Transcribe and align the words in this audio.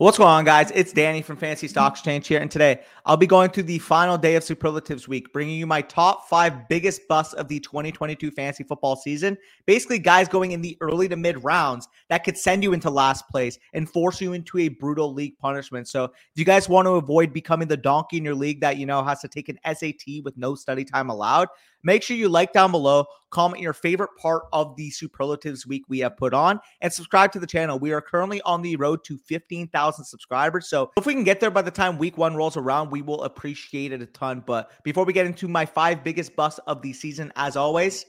What's 0.00 0.16
going 0.16 0.30
on, 0.30 0.46
guys? 0.46 0.70
It's 0.74 0.94
Danny 0.94 1.20
from 1.20 1.36
Fantasy 1.36 1.68
Stock 1.68 1.92
Exchange 1.92 2.26
here, 2.26 2.40
and 2.40 2.50
today 2.50 2.80
I'll 3.04 3.18
be 3.18 3.26
going 3.26 3.50
through 3.50 3.64
the 3.64 3.78
final 3.80 4.16
day 4.16 4.34
of 4.34 4.42
Superlatives 4.42 5.06
Week, 5.06 5.30
bringing 5.30 5.58
you 5.58 5.66
my 5.66 5.82
top 5.82 6.26
five 6.26 6.66
biggest 6.70 7.06
busts 7.06 7.34
of 7.34 7.48
the 7.48 7.60
2022 7.60 8.30
fantasy 8.30 8.64
football 8.64 8.96
season. 8.96 9.36
Basically, 9.66 9.98
guys 9.98 10.26
going 10.26 10.52
in 10.52 10.62
the 10.62 10.78
early 10.80 11.06
to 11.08 11.16
mid 11.16 11.44
rounds 11.44 11.86
that 12.08 12.24
could 12.24 12.38
send 12.38 12.62
you 12.62 12.72
into 12.72 12.88
last 12.88 13.28
place 13.28 13.58
and 13.74 13.90
force 13.90 14.22
you 14.22 14.32
into 14.32 14.56
a 14.56 14.68
brutal 14.68 15.12
league 15.12 15.36
punishment. 15.36 15.86
So, 15.86 16.04
if 16.04 16.12
you 16.34 16.46
guys 16.46 16.66
want 16.66 16.86
to 16.86 16.92
avoid 16.92 17.34
becoming 17.34 17.68
the 17.68 17.76
donkey 17.76 18.16
in 18.16 18.24
your 18.24 18.34
league 18.34 18.62
that 18.62 18.78
you 18.78 18.86
know 18.86 19.04
has 19.04 19.20
to 19.20 19.28
take 19.28 19.50
an 19.50 19.58
SAT 19.66 20.24
with 20.24 20.34
no 20.38 20.54
study 20.54 20.82
time 20.82 21.10
allowed, 21.10 21.48
Make 21.82 22.02
sure 22.02 22.16
you 22.16 22.28
like 22.28 22.52
down 22.52 22.70
below, 22.70 23.06
comment 23.30 23.62
your 23.62 23.72
favorite 23.72 24.10
part 24.18 24.42
of 24.52 24.76
the 24.76 24.90
superlatives 24.90 25.66
week 25.66 25.84
we 25.88 26.00
have 26.00 26.16
put 26.16 26.34
on, 26.34 26.60
and 26.80 26.92
subscribe 26.92 27.32
to 27.32 27.38
the 27.38 27.46
channel. 27.46 27.78
We 27.78 27.92
are 27.92 28.00
currently 28.00 28.42
on 28.42 28.62
the 28.62 28.76
road 28.76 29.04
to 29.04 29.16
15,000 29.18 30.04
subscribers. 30.04 30.68
So 30.68 30.90
if 30.96 31.06
we 31.06 31.14
can 31.14 31.24
get 31.24 31.40
there 31.40 31.50
by 31.50 31.62
the 31.62 31.70
time 31.70 31.98
week 31.98 32.18
one 32.18 32.36
rolls 32.36 32.56
around, 32.56 32.90
we 32.90 33.02
will 33.02 33.22
appreciate 33.22 33.92
it 33.92 34.02
a 34.02 34.06
ton. 34.06 34.42
But 34.46 34.70
before 34.82 35.04
we 35.04 35.12
get 35.12 35.26
into 35.26 35.48
my 35.48 35.64
five 35.64 36.04
biggest 36.04 36.36
busts 36.36 36.60
of 36.66 36.82
the 36.82 36.92
season, 36.92 37.32
as 37.36 37.56
always, 37.56 38.04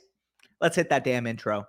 let's 0.60 0.76
hit 0.76 0.90
that 0.90 1.04
damn 1.04 1.28
intro. 1.28 1.66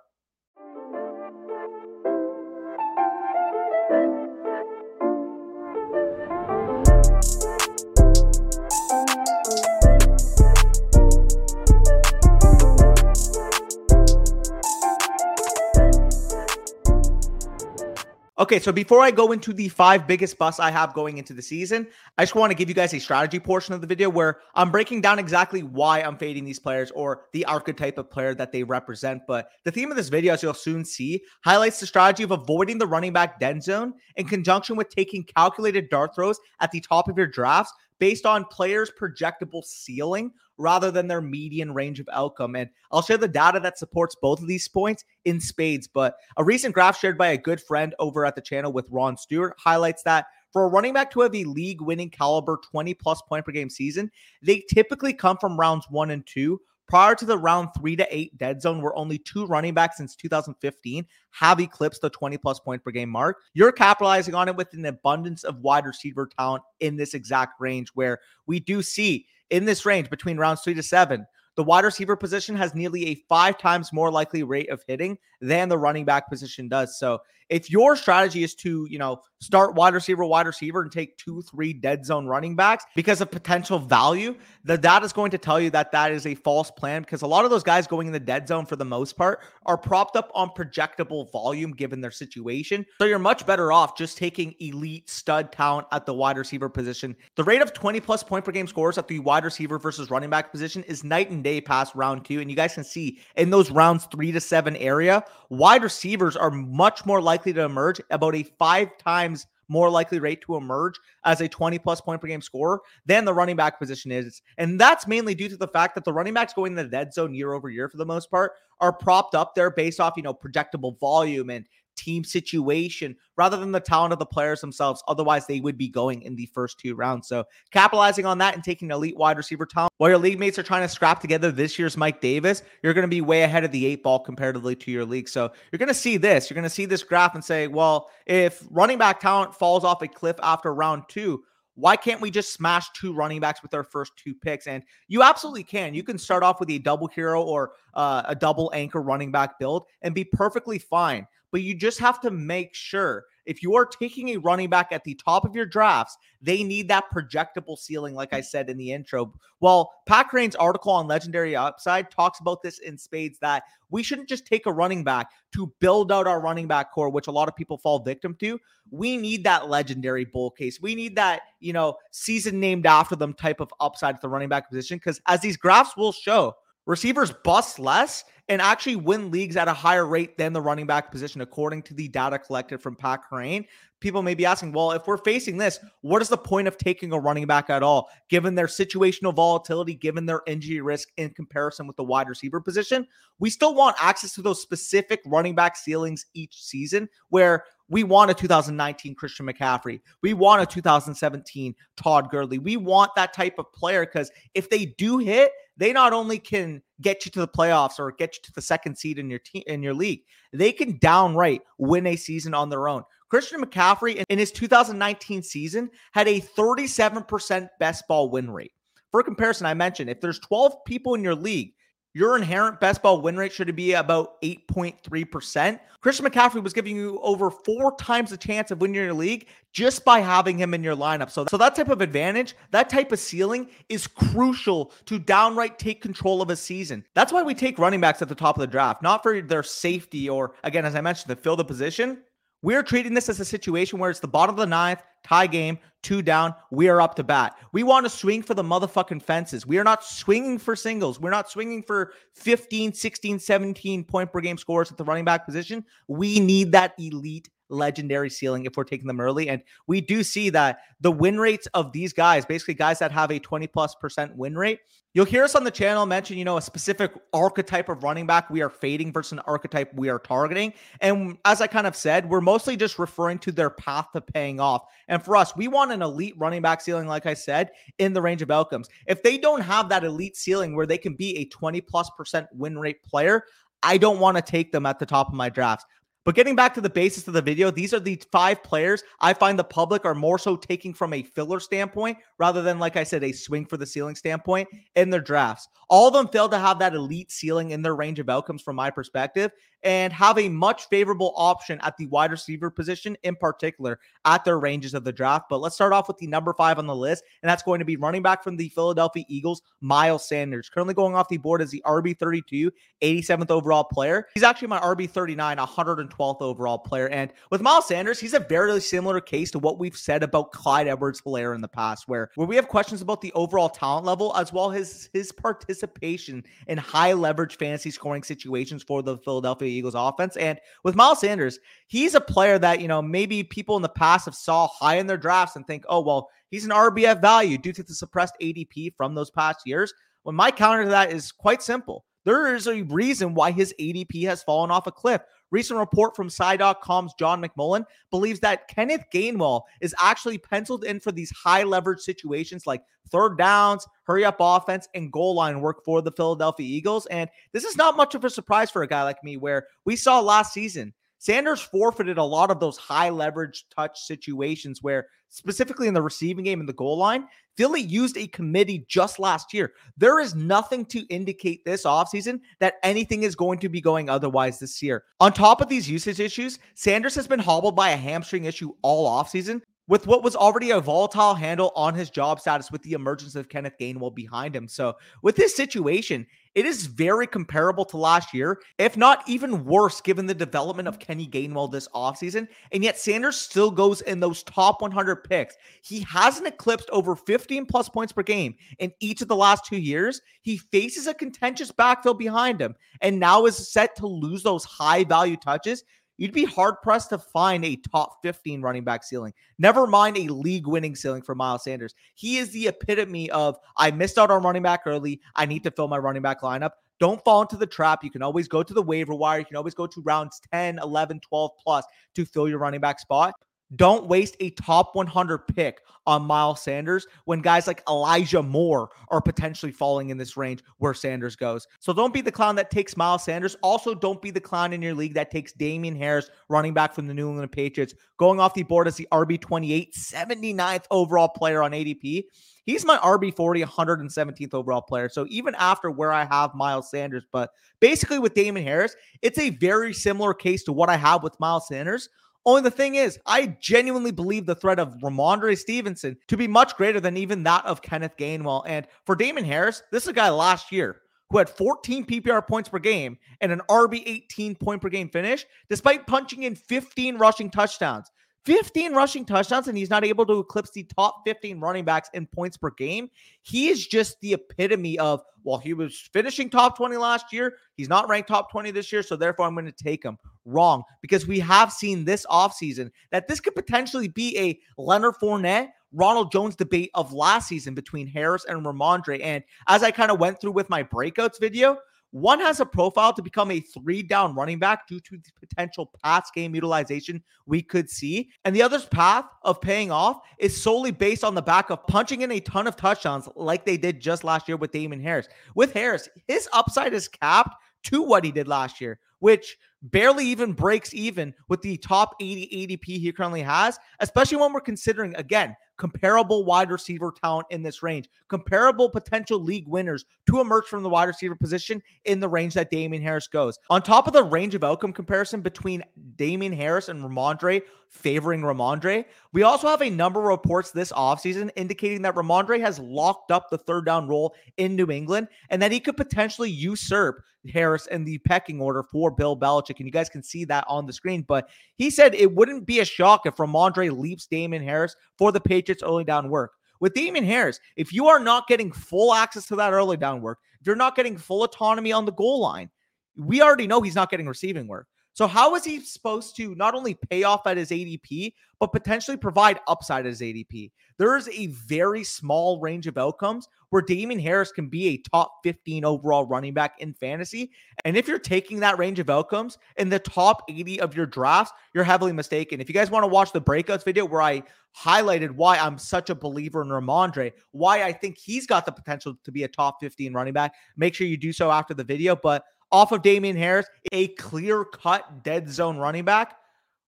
Okay, 18.43 18.59
so 18.59 18.73
before 18.73 18.99
I 18.99 19.09
go 19.09 19.31
into 19.31 19.53
the 19.53 19.69
five 19.69 20.05
biggest 20.05 20.37
busts 20.37 20.59
I 20.59 20.69
have 20.69 20.93
going 20.93 21.17
into 21.17 21.31
the 21.31 21.41
season, 21.41 21.87
I 22.17 22.23
just 22.23 22.35
want 22.35 22.51
to 22.51 22.55
give 22.55 22.67
you 22.67 22.75
guys 22.75 22.93
a 22.93 22.99
strategy 22.99 23.39
portion 23.39 23.73
of 23.73 23.79
the 23.79 23.87
video 23.87 24.09
where 24.09 24.41
I'm 24.53 24.69
breaking 24.69 24.99
down 24.99 25.17
exactly 25.17 25.63
why 25.63 26.01
I'm 26.01 26.17
fading 26.17 26.43
these 26.43 26.59
players 26.59 26.91
or 26.91 27.27
the 27.31 27.45
archetype 27.45 27.97
of 27.97 28.11
player 28.11 28.35
that 28.35 28.51
they 28.51 28.63
represent. 28.63 29.21
But 29.29 29.47
the 29.63 29.71
theme 29.71 29.91
of 29.91 29.95
this 29.95 30.09
video, 30.09 30.33
as 30.33 30.43
you'll 30.43 30.53
soon 30.55 30.83
see, 30.83 31.23
highlights 31.45 31.79
the 31.79 31.85
strategy 31.85 32.23
of 32.23 32.31
avoiding 32.31 32.77
the 32.77 32.85
running 32.85 33.13
back 33.13 33.39
dead 33.39 33.63
zone 33.63 33.93
in 34.17 34.27
conjunction 34.27 34.75
with 34.75 34.89
taking 34.89 35.23
calculated 35.23 35.89
dart 35.89 36.13
throws 36.13 36.37
at 36.59 36.69
the 36.71 36.81
top 36.81 37.07
of 37.07 37.17
your 37.17 37.27
drafts 37.27 37.71
based 37.97 38.25
on 38.25 38.43
players' 38.43 38.91
projectable 38.99 39.63
ceiling 39.63 40.33
rather 40.63 40.89
than 40.89 41.07
their 41.07 41.21
median 41.21 41.73
range 41.73 41.99
of 41.99 42.09
outcome. 42.11 42.55
And 42.55 42.69
I'll 42.91 43.01
share 43.01 43.17
the 43.17 43.27
data 43.27 43.59
that 43.59 43.77
supports 43.77 44.15
both 44.19 44.41
of 44.41 44.47
these 44.47 44.67
points 44.67 45.03
in 45.25 45.39
spades. 45.39 45.87
But 45.87 46.15
a 46.37 46.43
recent 46.43 46.73
graph 46.73 46.97
shared 46.97 47.17
by 47.17 47.27
a 47.27 47.37
good 47.37 47.61
friend 47.61 47.93
over 47.99 48.25
at 48.25 48.35
the 48.35 48.41
channel 48.41 48.71
with 48.71 48.89
Ron 48.89 49.17
Stewart 49.17 49.53
highlights 49.57 50.03
that 50.03 50.25
for 50.53 50.63
a 50.63 50.69
running 50.69 50.93
back 50.93 51.11
to 51.11 51.21
have 51.21 51.35
a 51.35 51.43
league 51.43 51.81
winning 51.81 52.09
caliber 52.09 52.59
20 52.71 52.93
plus 52.93 53.21
point 53.23 53.43
per 53.45 53.51
game 53.51 53.69
season, 53.69 54.09
they 54.41 54.63
typically 54.73 55.13
come 55.13 55.37
from 55.37 55.59
rounds 55.59 55.85
one 55.89 56.11
and 56.11 56.25
two. 56.25 56.61
Prior 56.87 57.15
to 57.15 57.25
the 57.25 57.37
round 57.37 57.69
three 57.75 57.95
to 57.95 58.05
eight 58.15 58.37
dead 58.37 58.61
zone, 58.61 58.81
where 58.81 58.95
only 58.95 59.17
two 59.17 59.45
running 59.45 59.73
backs 59.73 59.97
since 59.97 60.15
2015 60.15 61.05
have 61.31 61.59
eclipsed 61.59 62.01
the 62.01 62.09
20 62.09 62.37
plus 62.37 62.59
point 62.59 62.83
per 62.83 62.91
game 62.91 63.09
mark, 63.09 63.37
you're 63.53 63.71
capitalizing 63.71 64.35
on 64.35 64.47
it 64.47 64.55
with 64.55 64.71
an 64.73 64.85
abundance 64.85 65.43
of 65.43 65.59
wide 65.59 65.85
receiver 65.85 66.29
talent 66.37 66.61
in 66.81 66.95
this 66.95 67.13
exact 67.13 67.59
range 67.59 67.89
where 67.95 68.19
we 68.45 68.59
do 68.59 68.81
see 68.83 69.25
in 69.49 69.65
this 69.65 69.85
range 69.85 70.09
between 70.09 70.37
rounds 70.37 70.61
three 70.61 70.73
to 70.73 70.83
seven. 70.83 71.25
The 71.55 71.63
wide 71.63 71.85
receiver 71.85 72.15
position 72.15 72.55
has 72.55 72.73
nearly 72.73 73.07
a 73.07 73.23
five 73.29 73.57
times 73.57 73.93
more 73.93 74.11
likely 74.11 74.43
rate 74.43 74.69
of 74.69 74.83
hitting 74.87 75.17
than 75.39 75.69
the 75.69 75.77
running 75.77 76.05
back 76.05 76.29
position 76.29 76.67
does. 76.67 76.97
So 76.97 77.19
if 77.49 77.69
your 77.69 77.95
strategy 77.95 78.43
is 78.43 78.55
to, 78.55 78.87
you 78.89 78.99
know, 78.99 79.21
start 79.43 79.75
wide 79.75 79.93
receiver, 79.93 80.23
wide 80.23 80.47
receiver, 80.47 80.81
and 80.81 80.91
take 80.91 81.17
two, 81.17 81.41
three 81.41 81.73
dead 81.73 82.05
zone 82.05 82.25
running 82.25 82.55
backs 82.55 82.85
because 82.95 83.21
of 83.21 83.29
potential 83.29 83.77
value, 83.77 84.35
the 84.63 84.77
data 84.77 85.05
is 85.05 85.13
going 85.13 85.31
to 85.31 85.37
tell 85.37 85.59
you 85.59 85.69
that 85.69 85.91
that 85.91 86.11
is 86.11 86.25
a 86.25 86.35
false 86.35 86.71
plan 86.71 87.01
because 87.01 87.21
a 87.21 87.27
lot 87.27 87.43
of 87.45 87.51
those 87.51 87.63
guys 87.63 87.85
going 87.85 88.07
in 88.07 88.13
the 88.13 88.19
dead 88.19 88.47
zone 88.47 88.65
for 88.65 88.75
the 88.75 88.85
most 88.85 89.17
part 89.17 89.41
are 89.65 89.77
propped 89.77 90.15
up 90.15 90.31
on 90.33 90.49
projectable 90.49 91.31
volume 91.31 91.71
given 91.71 91.99
their 91.99 92.11
situation. 92.11 92.85
So 92.99 93.05
you're 93.05 93.19
much 93.19 93.45
better 93.45 93.71
off 93.71 93.97
just 93.97 94.17
taking 94.17 94.55
elite 94.59 95.09
stud 95.09 95.51
talent 95.51 95.87
at 95.91 96.05
the 96.05 96.13
wide 96.13 96.37
receiver 96.37 96.69
position. 96.69 97.15
The 97.35 97.43
rate 97.43 97.61
of 97.61 97.73
20 97.73 97.99
plus 97.99 98.23
point 98.23 98.45
per 98.45 98.51
game 98.51 98.67
scores 98.67 98.97
at 98.97 99.07
the 99.07 99.19
wide 99.19 99.43
receiver 99.43 99.77
versus 99.77 100.09
running 100.09 100.29
back 100.29 100.51
position 100.51 100.83
is 100.83 101.03
night 101.03 101.29
and 101.29 101.43
day 101.43 101.59
past 101.59 101.93
round 101.95 102.25
two. 102.25 102.39
And 102.39 102.49
you 102.49 102.55
guys 102.55 102.73
can 102.73 102.83
see 102.83 103.19
in 103.35 103.49
those 103.49 103.69
rounds 103.69 104.07
three 104.11 104.31
to 104.31 104.39
seven 104.39 104.75
area, 104.77 105.23
wide 105.49 105.83
receivers 105.83 106.37
are 106.37 106.51
much 106.51 107.05
more 107.05 107.21
likely 107.21 107.32
to 107.37 107.61
emerge, 107.61 107.99
about 108.11 108.35
a 108.35 108.43
five 108.43 108.97
times 108.97 109.47
more 109.69 109.89
likely 109.89 110.19
rate 110.19 110.41
to 110.41 110.55
emerge 110.55 110.99
as 111.25 111.41
a 111.41 111.47
20 111.47 111.79
plus 111.79 111.99
point 111.99 112.21
per 112.21 112.27
game 112.27 112.41
scorer 112.41 112.81
than 113.05 113.25
the 113.25 113.33
running 113.33 113.55
back 113.55 113.79
position 113.79 114.11
is. 114.11 114.41
And 114.57 114.79
that's 114.79 115.07
mainly 115.07 115.33
due 115.33 115.49
to 115.49 115.57
the 115.57 115.67
fact 115.67 115.95
that 115.95 116.03
the 116.03 116.13
running 116.13 116.33
backs 116.33 116.53
going 116.53 116.73
in 116.73 116.75
the 116.75 116.83
dead 116.83 117.13
zone 117.13 117.33
year 117.33 117.53
over 117.53 117.69
year 117.69 117.89
for 117.89 117.97
the 117.97 118.05
most 118.05 118.29
part 118.29 118.53
are 118.79 118.93
propped 118.93 119.35
up 119.35 119.55
there 119.55 119.71
based 119.71 119.99
off, 119.99 120.13
you 120.17 120.23
know, 120.23 120.33
projectable 120.33 120.99
volume 120.99 121.49
and 121.49 121.65
team 121.95 122.23
situation 122.23 123.15
rather 123.37 123.57
than 123.57 123.71
the 123.71 123.79
talent 123.79 124.13
of 124.13 124.19
the 124.19 124.25
players 124.25 124.61
themselves. 124.61 125.03
Otherwise, 125.07 125.47
they 125.47 125.59
would 125.59 125.77
be 125.77 125.89
going 125.89 126.21
in 126.21 126.35
the 126.35 126.45
first 126.47 126.79
two 126.79 126.95
rounds. 126.95 127.27
So, 127.27 127.45
capitalizing 127.71 128.25
on 128.25 128.37
that 128.39 128.55
and 128.55 128.63
taking 128.63 128.91
elite 128.91 129.17
wide 129.17 129.37
receiver 129.37 129.65
talent 129.65 129.91
while 129.97 130.09
your 130.09 130.19
league 130.19 130.39
mates 130.39 130.59
are 130.59 130.63
trying 130.63 130.83
to 130.83 130.89
scrap 130.89 131.19
together 131.19 131.51
this 131.51 131.77
year's 131.77 131.97
Mike 131.97 132.21
Davis, 132.21 132.63
you're 132.81 132.93
going 132.93 133.03
to 133.03 133.07
be 133.07 133.21
way 133.21 133.43
ahead 133.43 133.63
of 133.63 133.71
the 133.71 133.85
eight 133.85 134.03
ball 134.03 134.19
comparatively 134.19 134.75
to 134.75 134.91
your 134.91 135.05
league. 135.05 135.29
So, 135.29 135.51
you're 135.71 135.79
going 135.79 135.87
to 135.87 135.93
see 135.93 136.17
this. 136.17 136.49
You're 136.49 136.55
going 136.55 136.63
to 136.63 136.69
see 136.69 136.85
this 136.85 137.03
graph 137.03 137.35
and 137.35 137.43
say, 137.43 137.67
well, 137.67 138.09
if 138.25 138.63
running 138.69 138.97
back 138.97 139.19
talent 139.19 139.55
falls 139.55 139.83
off 139.83 140.01
a 140.01 140.07
cliff 140.07 140.37
after 140.41 140.73
round 140.73 141.03
two, 141.07 141.43
why 141.75 141.95
can't 141.95 142.21
we 142.21 142.29
just 142.29 142.53
smash 142.53 142.91
two 142.91 143.13
running 143.13 143.39
backs 143.39 143.61
with 143.63 143.73
our 143.73 143.83
first 143.83 144.13
two 144.15 144.33
picks? 144.33 144.67
And 144.67 144.83
you 145.07 145.23
absolutely 145.23 145.63
can. 145.63 145.93
You 145.93 146.03
can 146.03 146.17
start 146.17 146.43
off 146.43 146.59
with 146.59 146.69
a 146.69 146.79
double 146.79 147.07
hero 147.07 147.41
or 147.41 147.71
uh, 147.93 148.23
a 148.25 148.35
double 148.35 148.71
anchor 148.73 149.01
running 149.01 149.31
back 149.31 149.57
build 149.59 149.85
and 150.01 150.13
be 150.13 150.23
perfectly 150.23 150.79
fine 150.79 151.27
but 151.53 151.61
you 151.61 151.75
just 151.75 151.99
have 151.99 152.19
to 152.19 152.31
make 152.31 152.73
sure 152.73 153.25
if 153.45 153.61
you 153.61 153.75
are 153.75 153.85
taking 153.85 154.29
a 154.29 154.37
running 154.37 154.69
back 154.69 154.91
at 154.91 155.03
the 155.03 155.15
top 155.15 155.45
of 155.45 155.55
your 155.55 155.65
drafts, 155.65 156.17
they 156.41 156.63
need 156.63 156.87
that 156.89 157.05
projectable 157.13 157.77
ceiling, 157.77 158.13
like 158.15 158.33
I 158.33 158.41
said 158.41 158.69
in 158.69 158.77
the 158.77 158.91
intro. 158.91 159.33
Well, 159.59 159.93
Pat 160.05 160.29
Kerrane's 160.29 160.55
article 160.55 160.91
on 160.91 161.07
Legendary 161.07 161.55
Upside 161.55 162.11
talks 162.11 162.39
about 162.39 162.61
this 162.61 162.79
in 162.79 162.97
spades 162.97 163.39
that 163.39 163.63
we 163.89 164.03
shouldn't 164.03 164.29
just 164.29 164.45
take 164.45 164.65
a 164.65 164.71
running 164.71 165.03
back 165.03 165.31
to 165.53 165.71
build 165.79 166.11
out 166.11 166.27
our 166.27 166.41
running 166.41 166.67
back 166.67 166.91
core, 166.91 167.09
which 167.09 167.27
a 167.27 167.31
lot 167.31 167.47
of 167.47 167.55
people 167.55 167.77
fall 167.77 167.99
victim 167.99 168.35
to. 168.39 168.59
We 168.91 169.17
need 169.17 169.43
that 169.43 169.69
legendary 169.69 170.25
bull 170.25 170.51
case. 170.51 170.81
We 170.81 170.95
need 170.95 171.15
that, 171.15 171.41
you 171.59 171.73
know, 171.73 171.97
season 172.11 172.59
named 172.59 172.85
after 172.85 173.15
them 173.15 173.33
type 173.33 173.59
of 173.59 173.71
upside 173.79 174.15
at 174.15 174.21
the 174.21 174.29
running 174.29 174.49
back 174.49 174.69
position. 174.69 174.97
Because 174.97 175.21
as 175.27 175.41
these 175.41 175.57
graphs 175.57 175.95
will 175.95 176.11
show, 176.11 176.55
receivers 176.85 177.31
bust 177.43 177.79
less 177.79 178.23
and 178.49 178.61
actually 178.61 178.97
win 178.97 179.31
leagues 179.31 179.55
at 179.55 179.67
a 179.67 179.73
higher 179.73 180.05
rate 180.05 180.37
than 180.37 180.51
the 180.53 180.61
running 180.61 180.85
back 180.85 181.11
position, 181.11 181.41
according 181.41 181.81
to 181.83 181.93
the 181.93 182.07
data 182.09 182.37
collected 182.37 182.81
from 182.81 182.95
Pat 182.95 183.21
Kerrane. 183.29 183.65
People 184.01 184.21
may 184.21 184.33
be 184.33 184.45
asking, 184.45 184.73
well, 184.73 184.91
if 184.91 185.07
we're 185.07 185.17
facing 185.17 185.57
this, 185.57 185.79
what 186.01 186.21
is 186.21 186.27
the 186.27 186.37
point 186.37 186.67
of 186.67 186.77
taking 186.77 187.13
a 187.13 187.19
running 187.19 187.47
back 187.47 187.69
at 187.69 187.81
all, 187.81 188.09
given 188.29 188.53
their 188.53 188.67
situational 188.67 189.33
volatility, 189.33 189.93
given 189.93 190.25
their 190.25 190.41
injury 190.45 190.81
risk 190.81 191.07
in 191.15 191.29
comparison 191.29 191.87
with 191.87 191.95
the 191.95 192.03
wide 192.03 192.27
receiver 192.27 192.59
position? 192.59 193.07
We 193.39 193.49
still 193.49 193.73
want 193.73 193.95
access 194.01 194.33
to 194.33 194.41
those 194.41 194.61
specific 194.61 195.21
running 195.25 195.55
back 195.55 195.77
ceilings 195.77 196.25
each 196.33 196.61
season 196.63 197.07
where 197.29 197.63
we 197.93 198.03
want 198.03 198.31
a 198.31 198.33
2019 198.33 199.13
Christian 199.13 199.45
McCaffrey. 199.45 200.01
We 200.23 200.33
want 200.33 200.63
a 200.63 200.65
2017 200.65 201.75
Todd 201.95 202.31
Gurley. 202.31 202.57
We 202.57 202.75
want 202.75 203.11
that 203.15 203.33
type 203.33 203.59
of 203.59 203.71
player 203.71 204.03
because 204.03 204.31
if 204.55 204.67
they 204.67 204.85
do 204.85 205.19
hit, 205.19 205.51
they 205.77 205.93
not 205.93 206.11
only 206.11 206.39
can 206.39 206.81
get 207.01 207.23
you 207.23 207.31
to 207.31 207.39
the 207.39 207.47
playoffs 207.47 207.99
or 207.99 208.11
get 208.11 208.35
you 208.35 208.41
to 208.43 208.53
the 208.53 208.61
second 208.61 208.97
seed 208.97 209.19
in 209.19 209.29
your 209.29 209.39
team 209.39 209.61
in 209.67 209.83
your 209.83 209.93
league, 209.93 210.23
they 210.51 210.71
can 210.71 210.97
downright 210.97 211.61
win 211.77 212.07
a 212.07 212.15
season 212.15 212.55
on 212.55 212.69
their 212.69 212.87
own. 212.87 213.03
Christian 213.29 213.61
McCaffrey 213.61 214.23
in 214.27 214.39
his 214.39 214.51
2019 214.51 215.43
season 215.43 215.89
had 216.13 216.27
a 216.27 216.41
37% 216.41 217.69
best 217.79 218.07
ball 218.07 218.29
win 218.29 218.49
rate. 218.49 218.73
For 219.11 219.21
comparison, 219.21 219.67
I 219.67 219.75
mentioned 219.75 220.09
if 220.09 220.19
there's 220.19 220.39
12 220.39 220.83
people 220.85 221.13
in 221.13 221.23
your 221.23 221.35
league 221.35 221.73
your 222.13 222.35
inherent 222.35 222.79
best 222.79 223.01
ball 223.01 223.21
win 223.21 223.35
rate 223.35 223.51
should 223.51 223.75
be 223.75 223.93
about 223.93 224.41
8.3%. 224.41 225.79
Christian 226.01 226.25
McCaffrey 226.25 226.61
was 226.61 226.73
giving 226.73 226.95
you 226.95 227.19
over 227.21 227.49
four 227.49 227.95
times 227.95 228.29
the 228.29 228.37
chance 228.37 228.71
of 228.71 228.81
winning 228.81 228.95
your 228.95 229.13
league 229.13 229.47
just 229.71 230.05
by 230.05 230.19
having 230.19 230.57
him 230.57 230.73
in 230.73 230.83
your 230.83 230.95
lineup. 230.95 231.31
So, 231.31 231.45
so 231.49 231.57
that 231.57 231.75
type 231.75 231.89
of 231.89 232.01
advantage, 232.01 232.55
that 232.71 232.89
type 232.89 233.11
of 233.11 233.19
ceiling 233.19 233.69
is 233.89 234.05
crucial 234.05 234.91
to 235.05 235.17
downright 235.17 235.79
take 235.79 236.01
control 236.01 236.41
of 236.41 236.49
a 236.49 236.55
season. 236.55 237.03
That's 237.15 237.31
why 237.31 237.41
we 237.41 237.55
take 237.55 237.79
running 237.79 238.01
backs 238.01 238.21
at 238.21 238.29
the 238.29 238.35
top 238.35 238.57
of 238.57 238.61
the 238.61 238.67
draft, 238.67 239.01
not 239.01 239.23
for 239.23 239.41
their 239.41 239.63
safety 239.63 240.29
or, 240.29 240.53
again, 240.63 240.85
as 240.85 240.95
I 240.95 241.01
mentioned, 241.01 241.29
to 241.29 241.41
fill 241.41 241.55
the 241.55 241.65
position. 241.65 242.19
We're 242.63 242.81
treating 242.81 243.13
this 243.13 243.27
as 243.27 243.41
a 243.41 243.45
situation 243.45 243.99
where 243.99 244.09
it's 244.09 244.21
the 244.21 244.27
bottom 244.27 244.55
of 244.55 244.59
the 244.59 244.65
ninth, 244.65 245.03
tie 245.21 245.47
game, 245.47 245.77
two 246.01 246.21
down. 246.21 246.55
We 246.71 246.87
are 246.87 247.01
up 247.01 247.13
to 247.15 247.23
bat. 247.23 247.57
We 247.73 247.83
want 247.83 248.05
to 248.05 248.09
swing 248.09 248.41
for 248.41 248.53
the 248.53 248.63
motherfucking 248.63 249.21
fences. 249.21 249.67
We 249.67 249.77
are 249.79 249.83
not 249.83 250.03
swinging 250.03 250.57
for 250.57 250.73
singles. 250.73 251.19
We're 251.19 251.29
not 251.29 251.51
swinging 251.51 251.83
for 251.83 252.13
15, 252.35 252.93
16, 252.93 253.37
17 253.39 254.05
point 254.05 254.31
per 254.31 254.39
game 254.39 254.57
scores 254.57 254.89
at 254.91 254.97
the 254.97 255.03
running 255.03 255.25
back 255.25 255.45
position. 255.45 255.83
We 256.07 256.39
need 256.39 256.71
that 256.71 256.93
elite 256.97 257.49
legendary 257.73 258.29
ceiling 258.29 258.65
if 258.65 258.77
we're 258.77 258.83
taking 258.83 259.07
them 259.07 259.19
early. 259.19 259.49
And 259.49 259.61
we 259.87 260.01
do 260.01 260.23
see 260.23 260.49
that 260.51 260.79
the 261.01 261.11
win 261.11 261.39
rates 261.39 261.67
of 261.73 261.91
these 261.91 262.13
guys, 262.13 262.45
basically 262.45 262.75
guys 262.75 262.99
that 262.99 263.11
have 263.11 263.31
a 263.31 263.39
20 263.39 263.67
plus 263.67 263.95
percent 263.95 264.35
win 264.35 264.57
rate, 264.57 264.79
You'll 265.15 265.25
hear 265.25 265.43
us 265.43 265.53
on 265.53 265.63
the 265.63 265.69
channel 265.69 266.07
mention, 266.07 266.39
you 266.39 266.45
know, 266.45 266.57
a 266.57 266.61
specific 266.61 267.13
archetype 267.33 267.87
of 267.87 268.01
running 268.01 268.25
back 268.25 268.49
we 268.49 268.63
are 268.63 268.69
fading 268.69 269.13
versus 269.13 269.33
an 269.33 269.39
archetype 269.45 269.93
we 269.93 270.09
are 270.09 270.17
targeting. 270.17 270.73
And 271.01 271.37
as 271.45 271.61
I 271.61 271.67
kind 271.67 271.85
of 271.85 271.95
said, 271.95 272.27
we're 272.27 272.41
mostly 272.41 272.75
just 272.75 272.97
referring 272.97 273.37
to 273.39 273.51
their 273.51 273.69
path 273.69 274.07
to 274.13 274.21
paying 274.21 274.59
off. 274.59 274.85
And 275.07 275.23
for 275.23 275.35
us, 275.35 275.55
we 275.55 275.67
want 275.67 275.91
an 275.91 276.01
elite 276.01 276.33
running 276.39 276.63
back 276.63 276.81
ceiling, 276.81 277.05
like 277.05 277.27
I 277.27 277.35
said, 277.35 277.69
in 277.99 278.13
the 278.13 278.23
range 278.23 278.41
of 278.41 278.49
outcomes. 278.49 278.89
If 279.05 279.21
they 279.21 279.37
don't 279.37 279.61
have 279.61 279.87
that 279.89 280.03
elite 280.03 280.35
ceiling 280.35 280.75
where 280.75 280.87
they 280.87 280.97
can 280.97 281.13
be 281.13 281.37
a 281.37 281.45
20 281.45 281.79
plus 281.81 282.09
percent 282.17 282.47
win 282.51 282.79
rate 282.79 283.03
player, 283.03 283.43
I 283.83 283.99
don't 283.99 284.19
want 284.19 284.37
to 284.37 284.41
take 284.41 284.71
them 284.71 284.87
at 284.87 284.97
the 284.97 285.05
top 285.05 285.27
of 285.27 285.35
my 285.35 285.49
drafts. 285.49 285.85
But 286.25 286.35
getting 286.35 286.55
back 286.55 286.73
to 286.75 286.81
the 286.81 286.89
basis 286.89 287.27
of 287.27 287.33
the 287.33 287.41
video, 287.41 287.69
these 287.69 287.93
are 287.93 287.99
the 287.99 288.21
five 288.31 288.63
players 288.63 289.03
I 289.19 289.33
find 289.33 289.59
the 289.59 289.63
public 289.63 290.05
are 290.05 290.15
more 290.15 290.39
so 290.39 290.55
taking 290.55 290.93
from 290.93 291.13
a 291.13 291.23
filler 291.23 291.59
standpoint 291.59 292.17
rather 292.37 292.61
than, 292.61 292.79
like 292.79 292.95
I 292.95 293.03
said, 293.03 293.23
a 293.23 293.33
swing 293.33 293.65
for 293.65 293.75
the 293.75 293.85
ceiling 293.85 294.15
standpoint 294.15 294.69
in 294.95 295.09
their 295.09 295.19
drafts. 295.19 295.67
All 295.89 296.07
of 296.07 296.13
them 296.13 296.29
fail 296.29 296.47
to 296.47 296.57
have 296.57 296.79
that 296.79 296.95
elite 296.95 297.31
ceiling 297.31 297.71
in 297.71 297.81
their 297.81 297.95
range 297.95 298.19
of 298.19 298.29
outcomes 298.29 298.61
from 298.61 298.77
my 298.77 298.89
perspective 298.89 299.51
and 299.83 300.13
have 300.13 300.37
a 300.37 300.49
much 300.49 300.87
favorable 300.89 301.33
option 301.35 301.79
at 301.81 301.97
the 301.97 302.07
wide 302.07 302.31
receiver 302.31 302.69
position 302.69 303.17
in 303.23 303.35
particular 303.35 303.99
at 304.25 304.45
their 304.45 304.59
ranges 304.59 304.93
of 304.93 305.03
the 305.03 305.11
draft. 305.11 305.45
But 305.49 305.59
let's 305.59 305.75
start 305.75 305.93
off 305.93 306.07
with 306.07 306.17
the 306.17 306.27
number 306.27 306.53
five 306.53 306.79
on 306.79 306.87
the 306.87 306.95
list, 306.95 307.23
and 307.41 307.49
that's 307.49 307.63
going 307.63 307.79
to 307.79 307.85
be 307.85 307.97
running 307.97 308.21
back 308.21 308.43
from 308.43 308.55
the 308.55 308.69
Philadelphia 308.69 309.25
Eagles, 309.27 309.61
Miles 309.81 310.27
Sanders. 310.27 310.69
Currently 310.69 310.93
going 310.93 311.15
off 311.15 311.29
the 311.29 311.37
board 311.37 311.61
as 311.61 311.71
the 311.71 311.83
RB32, 311.85 312.69
87th 313.01 313.51
overall 313.51 313.83
player. 313.83 314.27
He's 314.33 314.43
actually 314.43 314.69
my 314.69 314.79
RB39, 314.79 315.57
112th 315.57 316.41
overall 316.41 316.77
player. 316.77 317.09
And 317.09 317.33
with 317.51 317.61
Miles 317.61 317.87
Sanders, 317.87 318.19
he's 318.19 318.33
a 318.33 318.39
very 318.39 318.79
similar 318.79 319.19
case 319.19 319.51
to 319.51 319.59
what 319.59 319.79
we've 319.79 319.97
said 319.97 320.23
about 320.23 320.51
Clyde 320.51 320.87
Edwards 320.87 321.21
Helaire 321.21 321.55
in 321.55 321.61
the 321.61 321.67
past, 321.67 322.07
where, 322.07 322.29
where 322.35 322.47
we 322.47 322.55
have 322.55 322.67
questions 322.67 323.01
about 323.01 323.21
the 323.21 323.33
overall 323.33 323.69
talent 323.69 324.05
level 324.05 324.35
as 324.35 324.53
well 324.53 324.71
as 324.71 325.09
his 325.13 325.31
participation 325.31 326.43
in 326.67 326.77
high 326.77 327.13
leverage 327.13 327.57
fantasy 327.57 327.91
scoring 327.91 328.23
situations 328.23 328.83
for 328.83 329.01
the 329.01 329.17
Philadelphia 329.17 329.72
Eagles 329.73 329.95
offense. 329.95 330.37
And 330.37 330.59
with 330.83 330.95
Miles 330.95 331.19
Sanders, 331.19 331.59
he's 331.87 332.15
a 332.15 332.21
player 332.21 332.59
that, 332.59 332.81
you 332.81 332.87
know, 332.87 333.01
maybe 333.01 333.43
people 333.43 333.75
in 333.75 333.81
the 333.81 333.89
past 333.89 334.25
have 334.25 334.35
saw 334.35 334.67
high 334.67 334.95
in 334.95 335.07
their 335.07 335.17
drafts 335.17 335.55
and 335.55 335.65
think, 335.65 335.83
oh, 335.89 336.01
well, 336.01 336.29
he's 336.49 336.65
an 336.65 336.71
RBF 336.71 337.21
value 337.21 337.57
due 337.57 337.73
to 337.73 337.83
the 337.83 337.93
suppressed 337.93 338.35
ADP 338.41 338.95
from 338.95 339.15
those 339.15 339.31
past 339.31 339.61
years. 339.65 339.93
When 340.23 340.35
my 340.35 340.51
counter 340.51 340.83
to 340.83 340.89
that 340.89 341.11
is 341.11 341.31
quite 341.31 341.61
simple. 341.61 342.05
There 342.25 342.55
is 342.55 342.67
a 342.67 342.83
reason 342.83 343.33
why 343.33 343.51
his 343.51 343.73
ADP 343.79 344.23
has 344.25 344.43
fallen 344.43 344.71
off 344.71 344.87
a 344.87 344.91
cliff. 344.91 345.21
Recent 345.53 345.77
report 345.79 346.15
from 346.15 346.31
Psy.com's 346.31 347.13
John 347.13 347.39
McMullen 347.39 347.85
believes 348.09 348.39
that 348.39 348.67
Kenneth 348.67 349.03
Gainwell 349.13 349.61
is 349.81 349.93
actually 349.99 350.39
penciled 350.39 350.83
in 350.83 350.99
for 350.99 351.11
these 351.11 351.29
high 351.29 351.61
leverage 351.61 351.99
situations 351.99 352.65
like 352.65 352.81
third 353.11 353.37
downs, 353.37 353.85
hurry 354.05 354.25
up 354.25 354.37
offense, 354.39 354.89
and 354.95 355.11
goal 355.11 355.35
line 355.35 355.61
work 355.61 355.85
for 355.85 356.01
the 356.01 356.11
Philadelphia 356.11 356.65
Eagles. 356.65 357.05
And 357.05 357.29
this 357.51 357.65
is 357.65 357.77
not 357.77 357.95
much 357.95 358.15
of 358.15 358.25
a 358.25 358.31
surprise 358.31 358.71
for 358.71 358.81
a 358.81 358.87
guy 358.87 359.03
like 359.03 359.23
me, 359.23 359.37
where 359.37 359.67
we 359.85 359.95
saw 359.95 360.19
last 360.19 360.53
season 360.53 360.91
Sanders 361.23 361.61
forfeited 361.61 362.17
a 362.17 362.23
lot 362.23 362.51
of 362.51 362.59
those 362.59 362.75
high 362.75 363.09
leverage 363.09 363.63
touch 363.73 363.97
situations 364.01 364.83
where, 364.83 365.07
specifically 365.29 365.87
in 365.87 365.93
the 365.93 366.01
receiving 366.01 366.43
game 366.43 366.59
and 366.59 366.67
the 366.67 366.73
goal 366.73 366.97
line, 366.97 367.29
Philly 367.55 367.79
used 367.79 368.17
a 368.17 368.27
committee 368.27 368.85
just 368.89 369.19
last 369.19 369.53
year. 369.53 369.71
There 369.95 370.19
is 370.19 370.35
nothing 370.35 370.85
to 370.87 371.05
indicate 371.07 371.63
this 371.63 371.85
offseason 371.85 372.41
that 372.59 372.73
anything 372.83 373.23
is 373.23 373.35
going 373.35 373.59
to 373.59 373.69
be 373.69 373.79
going 373.79 374.09
otherwise 374.09 374.59
this 374.59 374.81
year. 374.81 375.05
On 375.21 375.31
top 375.31 375.61
of 375.61 375.69
these 375.69 375.89
usage 375.89 376.19
issues, 376.19 376.59
Sanders 376.75 377.15
has 377.15 377.25
been 377.25 377.39
hobbled 377.39 377.77
by 377.77 377.91
a 377.91 377.97
hamstring 377.97 378.43
issue 378.43 378.73
all 378.81 379.09
offseason 379.09 379.61
with 379.87 380.05
what 380.07 380.23
was 380.23 380.35
already 380.35 380.71
a 380.71 380.81
volatile 380.81 381.35
handle 381.35 381.71
on 381.73 381.95
his 381.95 382.09
job 382.09 382.41
status 382.41 382.69
with 382.69 382.81
the 382.83 382.93
emergence 382.93 383.35
of 383.35 383.47
Kenneth 383.47 383.77
Gainwell 383.79 384.13
behind 384.13 384.53
him. 384.53 384.67
So, 384.67 384.95
with 385.21 385.37
this 385.37 385.55
situation, 385.55 386.27
it 386.55 386.65
is 386.65 386.85
very 386.85 387.25
comparable 387.25 387.85
to 387.85 387.97
last 387.97 388.33
year, 388.33 388.61
if 388.77 388.95
not 388.95 389.23
even 389.27 389.65
worse, 389.65 390.01
given 390.01 390.25
the 390.25 390.33
development 390.33 390.87
of 390.87 390.99
Kenny 390.99 391.27
Gainwell 391.27 391.71
this 391.71 391.87
offseason. 391.89 392.47
And 392.71 392.83
yet, 392.83 392.97
Sanders 392.97 393.37
still 393.37 393.71
goes 393.71 394.01
in 394.01 394.19
those 394.19 394.43
top 394.43 394.81
100 394.81 395.23
picks. 395.23 395.55
He 395.81 396.01
hasn't 396.01 396.47
eclipsed 396.47 396.89
over 396.91 397.15
15 397.15 397.65
plus 397.65 397.89
points 397.89 398.13
per 398.13 398.23
game 398.23 398.55
in 398.79 398.91
each 398.99 399.21
of 399.21 399.27
the 399.27 399.35
last 399.35 399.65
two 399.65 399.77
years. 399.77 400.21
He 400.41 400.57
faces 400.57 401.07
a 401.07 401.13
contentious 401.13 401.71
backfield 401.71 402.19
behind 402.19 402.61
him 402.61 402.75
and 403.01 403.19
now 403.19 403.45
is 403.45 403.71
set 403.71 403.95
to 403.97 404.07
lose 404.07 404.43
those 404.43 404.63
high 404.63 405.03
value 405.03 405.37
touches 405.37 405.83
you'd 406.23 406.31
be 406.31 406.45
hard 406.45 406.81
pressed 406.81 407.09
to 407.09 407.17
find 407.17 407.65
a 407.65 407.75
top 407.75 408.19
15 408.23 408.61
running 408.61 408.85
back 408.85 409.03
ceiling. 409.03 409.33
Never 409.59 409.85
mind 409.85 410.17
a 410.17 410.29
league 410.29 410.67
winning 410.67 410.95
ceiling 410.95 411.21
for 411.21 411.35
Miles 411.35 411.65
Sanders. 411.65 411.93
He 412.15 412.37
is 412.37 412.49
the 412.51 412.69
epitome 412.69 413.29
of 413.31 413.57
I 413.75 413.91
missed 413.91 414.17
out 414.17 414.31
on 414.31 414.41
running 414.41 414.63
back 414.63 414.83
early. 414.85 415.19
I 415.35 415.45
need 415.45 415.63
to 415.63 415.71
fill 415.71 415.89
my 415.89 415.97
running 415.97 416.21
back 416.21 416.39
lineup. 416.39 416.71
Don't 416.97 417.21
fall 417.25 417.41
into 417.41 417.57
the 417.57 417.67
trap. 417.67 418.05
You 418.05 418.09
can 418.09 418.21
always 418.21 418.47
go 418.47 418.63
to 418.63 418.73
the 418.73 418.81
waiver 418.81 419.13
wire. 419.13 419.39
You 419.39 419.45
can 419.45 419.57
always 419.57 419.73
go 419.73 419.85
to 419.85 420.01
rounds 420.01 420.39
10, 420.53 420.79
11, 420.79 421.19
12 421.19 421.51
plus 421.61 421.83
to 422.15 422.23
fill 422.23 422.47
your 422.47 422.59
running 422.59 422.79
back 422.79 423.01
spot. 423.01 423.33
Don't 423.75 424.07
waste 424.07 424.35
a 424.39 424.51
top 424.51 424.95
100 424.95 425.39
pick 425.47 425.81
on 426.05 426.23
Miles 426.23 426.61
Sanders 426.61 427.07
when 427.25 427.39
guys 427.39 427.67
like 427.67 427.81
Elijah 427.87 428.43
Moore 428.43 428.89
are 429.09 429.21
potentially 429.21 429.71
falling 429.71 430.09
in 430.09 430.17
this 430.17 430.35
range 430.35 430.63
where 430.77 430.93
Sanders 430.93 431.35
goes. 431.35 431.67
So 431.79 431.93
don't 431.93 432.13
be 432.13 432.21
the 432.21 432.31
clown 432.31 432.55
that 432.55 432.71
takes 432.71 432.97
Miles 432.97 433.23
Sanders. 433.23 433.55
Also, 433.61 433.95
don't 433.95 434.21
be 434.21 434.31
the 434.31 434.41
clown 434.41 434.73
in 434.73 434.81
your 434.81 434.93
league 434.93 435.13
that 435.13 435.31
takes 435.31 435.53
Damien 435.53 435.95
Harris, 435.95 436.29
running 436.49 436.73
back 436.73 436.93
from 436.93 437.07
the 437.07 437.13
New 437.13 437.29
England 437.29 437.51
Patriots, 437.51 437.93
going 438.17 438.39
off 438.39 438.53
the 438.53 438.63
board 438.63 438.87
as 438.87 438.95
the 438.95 439.07
RB28, 439.11 439.97
79th 439.97 440.85
overall 440.91 441.29
player 441.29 441.63
on 441.63 441.71
ADP. 441.71 442.25
He's 442.65 442.85
my 442.85 442.97
RB40, 442.97 443.65
117th 443.65 444.53
overall 444.53 444.81
player. 444.81 445.09
So 445.09 445.25
even 445.29 445.53
after 445.55 445.91
where 445.91 446.13
I 446.13 446.23
have 446.25 446.55
Miles 446.55 446.89
Sanders, 446.89 447.25
but 447.31 447.51
basically 447.81 448.19
with 448.19 448.33
Damien 448.33 448.65
Harris, 448.65 448.95
it's 449.21 449.37
a 449.37 449.49
very 449.51 449.93
similar 449.93 450.33
case 450.33 450.63
to 450.63 450.73
what 450.73 450.89
I 450.89 450.95
have 450.95 451.23
with 451.23 451.37
Miles 451.39 451.67
Sanders. 451.67 452.09
Only 452.45 452.61
the 452.61 452.71
thing 452.71 452.95
is, 452.95 453.17
I 453.25 453.57
genuinely 453.61 454.11
believe 454.11 454.45
the 454.45 454.55
threat 454.55 454.79
of 454.79 454.95
Rhamondre 455.01 455.57
Stevenson 455.57 456.17
to 456.27 456.35
be 456.35 456.47
much 456.47 456.75
greater 456.75 456.99
than 456.99 457.15
even 457.15 457.43
that 457.43 457.65
of 457.65 457.81
Kenneth 457.81 458.17
Gainwell. 458.17 458.63
And 458.67 458.85
for 459.05 459.15
Damien 459.15 459.45
Harris, 459.45 459.81
this 459.91 460.03
is 460.03 460.09
a 460.09 460.13
guy 460.13 460.29
last 460.29 460.71
year 460.71 461.01
who 461.29 461.37
had 461.37 461.49
14 461.49 462.05
PPR 462.05 462.45
points 462.45 462.69
per 462.69 462.79
game 462.79 463.17
and 463.39 463.51
an 463.51 463.61
RB 463.69 464.03
18 464.05 464.55
point 464.55 464.81
per 464.81 464.89
game 464.89 465.09
finish, 465.09 465.45
despite 465.69 466.05
punching 466.05 466.43
in 466.43 466.55
15 466.55 467.17
rushing 467.17 467.49
touchdowns. 467.49 468.11
15 468.45 468.93
rushing 468.93 469.23
touchdowns 469.23 469.69
and 469.69 469.77
he's 469.77 469.89
not 469.89 470.03
able 470.03 470.25
to 470.25 470.39
eclipse 470.39 470.71
the 470.71 470.83
top 470.83 471.21
15 471.25 471.61
running 471.61 471.85
backs 471.85 472.09
in 472.13 472.27
points 472.27 472.57
per 472.57 472.71
game. 472.71 473.09
He 473.41 473.69
is 473.69 473.87
just 473.87 474.19
the 474.19 474.33
epitome 474.33 474.99
of, 474.99 475.23
well, 475.45 475.57
he 475.57 475.73
was 475.73 476.09
finishing 476.11 476.49
top 476.49 476.75
20 476.75 476.97
last 476.97 477.31
year. 477.31 477.55
He's 477.77 477.87
not 477.87 478.09
ranked 478.09 478.27
top 478.27 478.51
20 478.51 478.71
this 478.71 478.91
year, 478.91 479.01
so 479.01 479.15
therefore 479.15 479.45
I'm 479.45 479.55
going 479.55 479.65
to 479.65 479.71
take 479.71 480.03
him. 480.03 480.17
Wrong, 480.45 480.83
because 481.01 481.25
we 481.25 481.39
have 481.39 481.71
seen 481.71 482.03
this 482.03 482.25
offseason 482.25 482.91
that 483.11 483.27
this 483.27 483.39
could 483.39 483.55
potentially 483.55 484.09
be 484.09 484.37
a 484.37 484.59
Leonard 484.81 485.15
Fournette 485.21 485.69
Ronald 485.93 486.31
Jones 486.31 486.55
debate 486.55 486.91
of 486.95 487.13
last 487.13 487.47
season 487.47 487.75
between 487.75 488.07
Harris 488.07 488.45
and 488.45 488.65
Rhamondre. 488.65 489.23
And 489.23 489.43
as 489.67 489.83
I 489.83 489.91
kind 489.91 490.11
of 490.11 490.19
went 490.19 490.41
through 490.41 490.51
with 490.51 490.69
my 490.69 490.83
breakouts 490.83 491.39
video, 491.39 491.77
one 492.11 492.39
has 492.41 492.59
a 492.59 492.65
profile 492.65 493.11
to 493.13 493.23
become 493.23 493.49
a 493.49 493.59
three 493.59 494.03
down 494.03 494.35
running 494.35 494.59
back 494.59 494.87
due 494.87 494.99
to 494.99 495.17
the 495.17 495.47
potential 495.47 495.91
pass 496.03 496.29
game 496.29 496.53
utilization 496.53 497.23
we 497.47 497.61
could 497.61 497.89
see. 497.89 498.29
And 498.45 498.55
the 498.55 498.61
other's 498.61 498.85
path 498.85 499.25
of 499.41 499.59
paying 499.61 499.89
off 499.89 500.19
is 500.37 500.61
solely 500.61 500.91
based 500.91 501.23
on 501.23 501.33
the 501.33 501.41
back 501.41 501.71
of 501.71 501.85
punching 501.87 502.21
in 502.21 502.31
a 502.31 502.39
ton 502.39 502.67
of 502.67 502.75
touchdowns 502.75 503.27
like 503.35 503.65
they 503.65 503.77
did 503.77 503.99
just 503.99 504.23
last 504.23 504.47
year 504.47 504.57
with 504.57 504.71
Damien 504.71 505.01
Harris. 505.01 505.27
With 505.55 505.73
Harris, 505.73 506.07
his 506.27 506.47
upside 506.53 506.93
is 506.93 507.07
capped 507.07 507.55
to 507.83 508.01
what 508.01 508.23
he 508.23 508.31
did 508.31 508.47
last 508.47 508.81
year, 508.81 508.99
which 509.19 509.57
barely 509.83 510.25
even 510.25 510.53
breaks 510.53 510.93
even 510.93 511.33
with 511.49 511.61
the 511.61 511.77
top 511.77 512.15
80 512.21 512.67
ADP 512.67 512.85
he 512.85 513.11
currently 513.11 513.41
has, 513.41 513.77
especially 513.99 514.37
when 514.37 514.53
we're 514.53 514.61
considering, 514.61 515.15
again, 515.15 515.55
comparable 515.77 516.45
wide 516.45 516.71
receiver 516.71 517.13
talent 517.21 517.47
in 517.49 517.63
this 517.63 517.83
range, 517.83 518.07
comparable 518.29 518.89
potential 518.89 519.39
league 519.39 519.67
winners 519.67 520.05
to 520.27 520.39
emerge 520.39 520.65
from 520.65 520.83
the 520.83 520.89
wide 520.89 521.07
receiver 521.07 521.35
position 521.35 521.81
in 522.05 522.19
the 522.19 522.29
range 522.29 522.53
that 522.53 522.71
Damien 522.71 523.03
Harris 523.03 523.27
goes. 523.27 523.59
On 523.69 523.81
top 523.81 524.07
of 524.07 524.13
the 524.13 524.23
range 524.23 524.55
of 524.55 524.63
outcome 524.63 524.93
comparison 524.93 525.41
between 525.41 525.83
Damien 526.15 526.53
Harris 526.53 526.89
and 526.89 527.03
Rhamondre 527.03 527.61
favoring 527.93 528.41
Rhamondre. 528.41 529.05
we 529.31 529.43
also 529.43 529.67
have 529.67 529.81
a 529.81 529.89
number 529.89 530.19
of 530.19 530.25
reports 530.25 530.71
this 530.71 530.91
offseason 530.91 531.51
indicating 531.55 532.01
that 532.01 532.15
Rhamondre 532.15 532.59
has 532.59 532.79
locked 532.79 533.31
up 533.31 533.49
the 533.49 533.57
third 533.57 533.85
down 533.85 534.07
role 534.07 534.35
in 534.57 534.75
New 534.75 534.89
England 534.89 535.27
and 535.49 535.61
that 535.61 535.71
he 535.71 535.79
could 535.79 535.95
potentially 535.95 536.49
usurp 536.49 537.23
Harris 537.51 537.87
in 537.87 538.03
the 538.03 538.17
pecking 538.19 538.59
order 538.59 538.83
for 538.83 539.11
Bill 539.11 539.37
Belichick. 539.37 539.77
And 539.77 539.85
you 539.85 539.91
guys 539.91 540.09
can 540.09 540.23
see 540.23 540.43
that 540.45 540.65
on 540.67 540.85
the 540.85 540.93
screen. 540.93 541.21
But 541.21 541.49
he 541.75 541.89
said 541.89 542.15
it 542.15 542.33
wouldn't 542.33 542.65
be 542.65 542.79
a 542.79 542.85
shock 542.85 543.21
if 543.25 543.35
Rhamondre 543.37 543.95
leaps 543.97 544.25
Damien 544.27 544.63
Harris 544.63 544.95
for 545.17 545.31
the 545.31 545.41
Patriots 545.41 545.83
early 545.83 546.03
down 546.03 546.29
work. 546.29 546.51
With 546.79 546.95
Damien 546.95 547.23
Harris, 547.23 547.59
if 547.77 547.93
you 547.93 548.07
are 548.07 548.19
not 548.19 548.47
getting 548.47 548.71
full 548.71 549.13
access 549.13 549.45
to 549.47 549.55
that 549.57 549.71
early 549.71 549.97
down 549.97 550.21
work, 550.21 550.39
if 550.59 550.67
you're 550.67 550.75
not 550.75 550.95
getting 550.95 551.17
full 551.17 551.43
autonomy 551.43 551.93
on 551.93 552.05
the 552.05 552.11
goal 552.11 552.41
line, 552.41 552.69
we 553.15 553.41
already 553.41 553.67
know 553.67 553.81
he's 553.81 553.95
not 553.95 554.09
getting 554.09 554.27
receiving 554.27 554.67
work. 554.67 554.87
So, 555.13 555.27
how 555.27 555.53
is 555.55 555.63
he 555.63 555.79
supposed 555.79 556.35
to 556.37 556.55
not 556.55 556.73
only 556.73 556.95
pay 556.95 557.23
off 557.23 557.45
at 557.45 557.57
his 557.57 557.69
ADP, 557.69 558.33
but 558.59 558.71
potentially 558.71 559.15
provide 559.15 559.59
upside 559.67 560.05
at 560.05 560.09
his 560.09 560.21
ADP? 560.21 560.71
There 560.97 561.15
is 561.15 561.29
a 561.29 561.47
very 561.47 562.03
small 562.03 562.59
range 562.59 562.87
of 562.87 562.97
outcomes 562.97 563.47
where 563.69 563.81
Damien 563.81 564.19
Harris 564.19 564.51
can 564.51 564.67
be 564.67 564.87
a 564.89 564.97
top 564.97 565.39
15 565.43 565.85
overall 565.85 566.25
running 566.25 566.53
back 566.53 566.79
in 566.79 566.93
fantasy. 566.93 567.51
And 567.85 567.97
if 567.97 568.07
you're 568.07 568.19
taking 568.19 568.59
that 568.59 568.77
range 568.77 568.99
of 568.99 569.09
outcomes 569.09 569.57
in 569.77 569.89
the 569.89 569.99
top 569.99 570.43
80 570.49 570.81
of 570.81 570.95
your 570.95 571.05
drafts, 571.05 571.53
you're 571.73 571.83
heavily 571.83 572.11
mistaken. 572.11 572.61
If 572.61 572.69
you 572.69 572.73
guys 572.73 572.91
want 572.91 573.03
to 573.03 573.07
watch 573.07 573.31
the 573.31 573.41
breakouts 573.41 573.83
video 573.83 574.05
where 574.05 574.21
I 574.21 574.43
highlighted 574.79 575.31
why 575.31 575.57
I'm 575.57 575.77
such 575.77 576.09
a 576.09 576.15
believer 576.15 576.61
in 576.61 576.69
Rhamondre, 576.69 577.33
why 577.51 577.83
I 577.83 577.91
think 577.91 578.17
he's 578.17 578.47
got 578.47 578.65
the 578.65 578.71
potential 578.71 579.15
to 579.23 579.31
be 579.31 579.43
a 579.43 579.47
top 579.47 579.79
15 579.79 580.13
running 580.13 580.33
back, 580.33 580.53
make 580.77 580.93
sure 580.95 581.05
you 581.05 581.17
do 581.17 581.33
so 581.33 581.51
after 581.51 581.73
the 581.73 581.83
video. 581.83 582.15
But 582.15 582.45
off 582.73 582.91
of 582.91 583.03
Damien 583.03 583.37
Harris, 583.37 583.67
a 583.93 584.09
clear 584.09 584.65
cut 584.65 585.23
dead 585.23 585.49
zone 585.49 585.77
running 585.77 586.03
back. 586.03 586.35